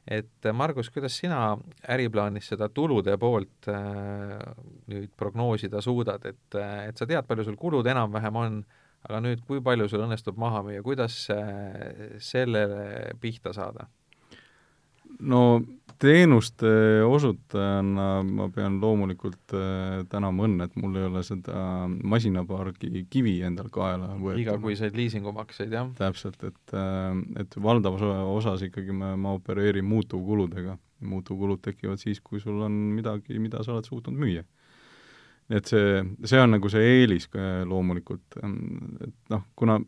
et 0.07 0.47
äh, 0.47 0.53
Margus, 0.53 0.91
kuidas 0.91 1.17
sina 1.19 1.57
äriplaanis 1.89 2.49
seda 2.53 2.69
tulude 2.69 3.17
poolt 3.19 3.71
äh, 3.71 4.37
nüüd 4.91 5.11
prognoosida 5.17 5.81
suudad, 5.81 6.27
et, 6.27 6.59
äh, 6.59 6.89
et 6.89 6.99
sa 6.99 7.07
tead, 7.07 7.27
palju 7.27 7.47
sul 7.49 7.57
kulud 7.57 7.87
enam-vähem 7.87 8.37
on, 8.37 8.63
aga 9.09 9.23
nüüd, 9.23 9.47
kui 9.47 9.63
palju 9.63 9.89
sul 9.89 10.05
õnnestub 10.05 10.39
maha 10.39 10.63
müüa, 10.67 10.83
kuidas 10.83 11.25
äh, 11.35 12.19
sellele 12.19 13.15
pihta 13.21 13.55
saada? 13.57 13.89
No 15.23 15.63
teenuste 16.03 16.71
osutajana 17.07 18.07
ma 18.27 18.49
pean 18.55 18.79
loomulikult 18.83 19.55
äh, 19.55 20.01
tänama 20.11 20.47
õnne, 20.49 20.67
et 20.67 20.79
mul 20.81 20.97
ei 20.99 21.07
ole 21.07 21.23
seda 21.27 21.87
masinapargi 21.89 23.05
kivi 23.13 23.37
endal 23.47 23.71
kaela 23.73 24.11
võetud. 24.17 24.41
igakuiseid 24.43 24.99
liisingumakseid, 24.99 25.75
jah? 25.77 25.93
täpselt, 25.99 26.43
et, 26.49 26.75
äh, 26.75 27.13
et 27.43 27.59
valdavas 27.63 28.03
osas 28.33 28.67
ikkagi 28.67 28.95
ma, 28.97 29.15
ma 29.17 29.37
opereerin 29.39 29.87
muutuvkuludega. 29.87 30.77
muutuvkulud 31.13 31.63
tekivad 31.63 32.03
siis, 32.03 32.21
kui 32.23 32.41
sul 32.41 32.61
on 32.63 32.75
midagi, 32.97 33.39
mida 33.43 33.63
sa 33.63 33.77
oled 33.77 33.87
suutnud 33.87 34.19
müüa. 34.19 34.45
et 35.51 35.67
see, 35.69 36.03
see 36.25 36.41
on 36.41 36.57
nagu 36.57 36.71
see 36.73 36.83
eelis 36.99 37.29
loomulikult, 37.69 38.41
et 38.43 39.19
noh, 39.31 39.47
kuna 39.55 39.79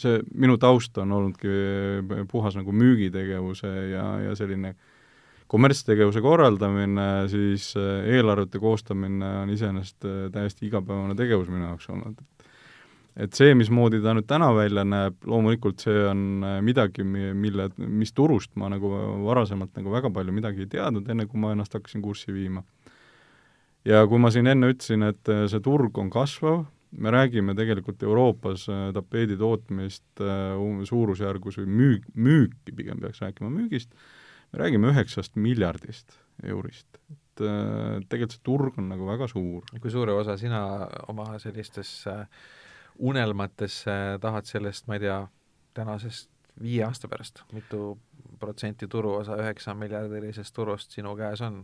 see 0.00 0.20
minu 0.34 0.56
taust 0.60 0.98
on 0.98 1.12
olnudki 1.12 2.24
puhas 2.30 2.56
nagu 2.58 2.72
müügitegevuse 2.72 3.70
ja, 3.92 4.06
ja 4.26 4.34
selline 4.38 4.74
kommertstegevuse 5.50 6.22
korraldamine, 6.22 7.06
siis 7.30 7.72
äh, 7.78 8.04
eelarvete 8.16 8.60
koostamine 8.62 9.30
on 9.42 9.50
iseenesest 9.50 10.06
äh, 10.06 10.20
täiesti 10.32 10.68
igapäevane 10.68 11.16
tegevus 11.18 11.50
minu 11.50 11.66
jaoks 11.66 11.90
olnud. 11.90 12.20
et 13.20 13.34
see, 13.34 13.54
mismoodi 13.58 13.98
ta 14.00 14.14
nüüd 14.14 14.28
täna 14.30 14.52
välja 14.54 14.84
näeb, 14.86 15.16
loomulikult 15.26 15.82
see 15.82 16.04
on 16.06 16.44
midagi, 16.64 17.02
mille, 17.04 17.66
mis 17.76 18.14
turust 18.14 18.54
ma 18.56 18.70
nagu 18.70 18.92
varasemalt 19.24 19.74
nagu 19.76 19.90
väga 19.92 20.12
palju 20.14 20.32
midagi 20.32 20.64
ei 20.64 20.70
teadnud, 20.76 21.08
enne 21.10 21.26
kui 21.26 21.42
ma 21.42 21.50
ennast 21.52 21.74
hakkasin 21.74 22.02
kurssi 22.02 22.32
viima. 22.32 22.62
ja 23.84 24.06
kui 24.06 24.22
ma 24.22 24.30
siin 24.30 24.46
enne 24.46 24.70
ütlesin, 24.70 25.02
et 25.10 25.34
see 25.50 25.60
turg 25.66 25.98
on 25.98 26.12
kasvav, 26.14 26.62
me 26.90 27.10
räägime 27.10 27.54
tegelikult 27.54 28.02
Euroopas 28.02 28.66
äh, 28.68 28.88
tapeedi 28.94 29.36
tootmist 29.38 30.22
äh, 30.22 30.84
suurusjärgus 30.88 31.60
või 31.62 31.68
müük, 31.80 32.08
müüki 32.14 32.74
pigem 32.76 33.00
peaks 33.02 33.22
rääkima 33.22 33.50
müügist, 33.54 33.94
me 34.52 34.62
räägime 34.64 34.90
üheksast 34.94 35.36
miljardist 35.36 36.18
eurist. 36.42 36.88
et 37.10 37.44
äh, 37.46 38.00
tegelikult 38.08 38.36
see 38.36 38.44
turg 38.44 38.78
on 38.78 38.90
nagu 38.90 39.06
väga 39.08 39.28
suur. 39.30 39.64
kui 39.80 39.90
suure 39.90 40.12
osa 40.16 40.36
sina 40.40 40.62
oma 41.08 41.38
sellistes 41.38 42.04
unelmates 42.98 43.84
tahad 44.20 44.46
sellest, 44.46 44.86
ma 44.88 44.98
ei 44.98 45.06
tea, 45.06 45.20
tänasest 45.74 46.28
viie 46.60 46.82
aasta 46.84 47.08
pärast, 47.08 47.44
mitu 47.54 47.98
protsenti 48.40 48.88
turuosa 48.88 49.38
üheksa 49.40 49.74
miljardilisest 49.74 50.54
turust 50.54 50.96
sinu 50.96 51.14
käes 51.16 51.40
on? 51.46 51.62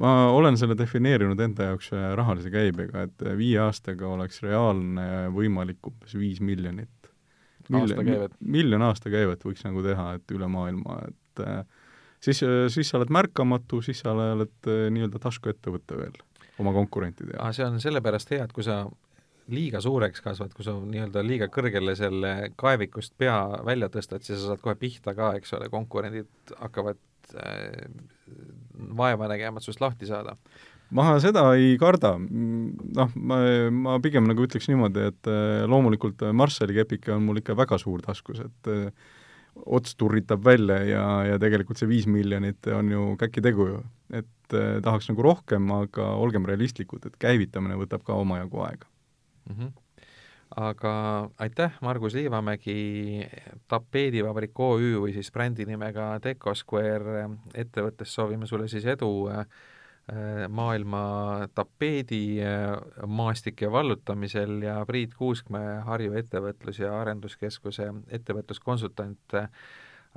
Ma 0.00 0.12
olen 0.34 0.58
selle 0.60 0.76
defineerinud 0.78 1.40
enda 1.42 1.72
jaoks 1.72 1.90
äh, 1.96 2.10
rahalise 2.18 2.52
käibega, 2.54 3.06
et 3.08 3.24
äh, 3.26 3.34
viie 3.38 3.58
aastaga 3.62 4.08
oleks 4.14 4.42
reaalne 4.44 5.28
võimalik 5.34 5.90
umbes 5.90 6.14
viis 6.18 6.40
miljonit. 6.44 7.10
aastakäivet? 7.72 8.38
miljon 8.40 8.84
aastakäivet 8.86 9.44
võiks 9.44 9.66
nagu 9.66 9.82
teha, 9.84 10.12
et 10.18 10.36
üle 10.36 10.48
maailma, 10.52 11.00
et 11.08 11.44
äh, 11.44 11.60
siis, 12.20 12.44
siis 12.74 12.88
sa 12.88 13.00
oled 13.00 13.12
märkamatu, 13.14 13.82
siis 13.84 14.04
sa 14.04 14.14
oled 14.14 14.72
nii-öelda 14.94 15.20
taskuettevõte 15.22 15.98
veel 15.98 16.16
oma 16.58 16.72
konkurentide 16.74 17.36
jaoks. 17.36 17.60
see 17.60 17.68
on 17.68 17.82
sellepärast 17.82 18.34
hea, 18.34 18.46
et 18.48 18.54
kui 18.54 18.66
sa 18.66 18.84
liiga 19.48 19.80
suureks 19.80 20.20
kasvad, 20.20 20.52
kui 20.56 20.66
sa 20.66 20.74
nii-öelda 20.76 21.22
liiga 21.24 21.48
kõrgele 21.52 21.94
selle 21.96 22.52
kaevikust 22.60 23.14
pea 23.18 23.38
välja 23.64 23.88
tõstad, 23.92 24.24
siis 24.26 24.42
sa 24.42 24.52
saad 24.52 24.64
kohe 24.64 24.76
pihta 24.76 25.14
ka, 25.16 25.32
eks 25.38 25.54
ole, 25.56 25.70
konkurendid 25.72 26.52
hakkavad 26.58 27.00
äh, 27.36 27.86
vaeva 28.98 29.28
nägema, 29.30 29.58
et 29.58 29.66
sinust 29.66 29.82
lahti 29.84 30.08
saada? 30.08 30.36
ma 30.94 31.18
seda 31.20 31.42
ei 31.58 31.74
karda, 31.80 32.14
noh, 32.16 33.14
ma, 33.14 33.38
ma 33.68 33.98
pigem 34.00 34.24
nagu 34.24 34.46
ütleks 34.46 34.70
niimoodi, 34.70 35.08
et 35.10 35.30
äh, 35.30 35.64
loomulikult 35.68 36.24
Marshalli 36.32 36.78
kepike 36.78 37.12
on 37.12 37.26
mul 37.26 37.42
ikka 37.42 37.56
väga 37.58 37.76
suur 37.80 38.00
taskus, 38.04 38.40
et 38.46 38.70
äh, 38.72 39.10
ots 39.66 39.96
turritab 39.98 40.44
välja 40.46 40.78
ja, 40.86 41.04
ja 41.32 41.40
tegelikult 41.42 41.80
see 41.80 41.90
viis 41.90 42.06
miljonit 42.08 42.70
on 42.72 42.92
ju 42.94 43.04
käkitegu 43.20 43.66
ju. 43.72 43.82
et 44.14 44.56
tahaks 44.84 45.10
nagu 45.10 45.24
rohkem, 45.26 45.66
aga 45.74 46.06
olgem 46.16 46.46
realistlikud, 46.48 47.04
et 47.04 47.18
käivitamine 47.20 47.76
võtab 47.76 48.06
ka 48.06 48.16
omajagu 48.16 48.62
aega 48.64 48.86
mm. 49.50 49.54
-hmm 49.58 49.76
aga 50.56 51.28
aitäh, 51.38 51.72
Margus 51.80 52.14
Liivamägi, 52.14 53.26
tapeedivabrik 53.68 54.60
OÜ 54.60 54.94
või 55.02 55.12
siis 55.12 55.30
brändi 55.32 55.66
nimega 55.68 56.14
Decosquare 56.24 57.26
ettevõttes 57.54 58.14
soovime 58.14 58.48
sulle 58.48 58.68
siis 58.68 58.86
edu 58.88 59.10
äh, 59.28 59.44
maailma 60.48 61.48
tapeedi 61.54 62.40
äh, 62.40 63.72
vallutamisel 63.72 64.62
ja 64.62 64.78
Priit 64.86 65.14
Kuuskmäe, 65.14 65.80
Harju 65.84 66.16
Ettevõtlus- 66.16 66.80
ja 66.80 67.00
Arenduskeskuse 67.00 67.92
ettevõtluskonsultant, 68.08 69.34
äh, 69.34 69.50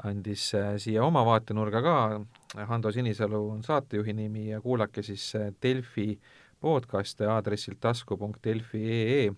andis 0.04 0.54
siia 0.78 1.04
oma 1.04 1.26
vaatenurga 1.28 1.82
ka, 1.84 2.22
Hando 2.68 2.92
Sinisalu 2.92 3.50
on 3.52 3.64
saatejuhi 3.64 4.14
nimi 4.14 4.48
ja 4.50 4.62
kuulake 4.62 5.04
siis 5.04 5.34
Delfi 5.62 6.16
podcast'e 6.62 7.28
aadressilt 7.28 7.80
tasku.delfi.ee 7.84 9.34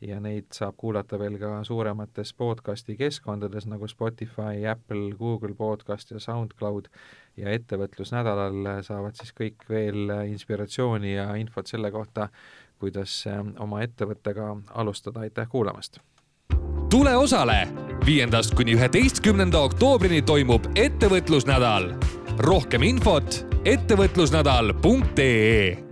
ja 0.00 0.20
neid 0.20 0.44
saab 0.52 0.74
kuulata 0.76 1.18
veel 1.18 1.38
ka 1.40 1.64
suuremates 1.64 2.34
podcasti 2.36 2.96
keskkondades 2.96 3.66
nagu 3.66 3.88
Spotify, 3.88 4.66
Apple, 4.70 5.14
Google 5.18 5.54
Podcast 5.54 6.10
ja 6.10 6.20
SoundCloud 6.20 6.88
ja 7.36 7.50
ettevõtlusnädalal 7.56 8.82
saavad 8.84 9.14
siis 9.16 9.32
kõik 9.36 9.64
veel 9.68 10.10
inspiratsiooni 10.32 11.14
ja 11.14 11.34
infot 11.40 11.66
selle 11.66 11.90
kohta, 11.90 12.28
kuidas 12.78 13.26
äh, 13.30 13.40
oma 13.60 13.82
ettevõttega 13.86 14.56
alustada, 14.74 15.20
aitäh 15.20 15.48
kuulamast! 15.48 15.98
tule 16.90 17.16
osale! 17.16 17.68
viiendast 18.06 18.54
kuni 18.54 18.74
üheteistkümnenda 18.76 19.58
oktoobrini 19.58 20.22
toimub 20.22 20.62
ettevõtlusnädal. 20.74 21.94
rohkem 22.38 22.82
infot 22.82 23.46
ettevõtlusnädal.ee 23.64 25.85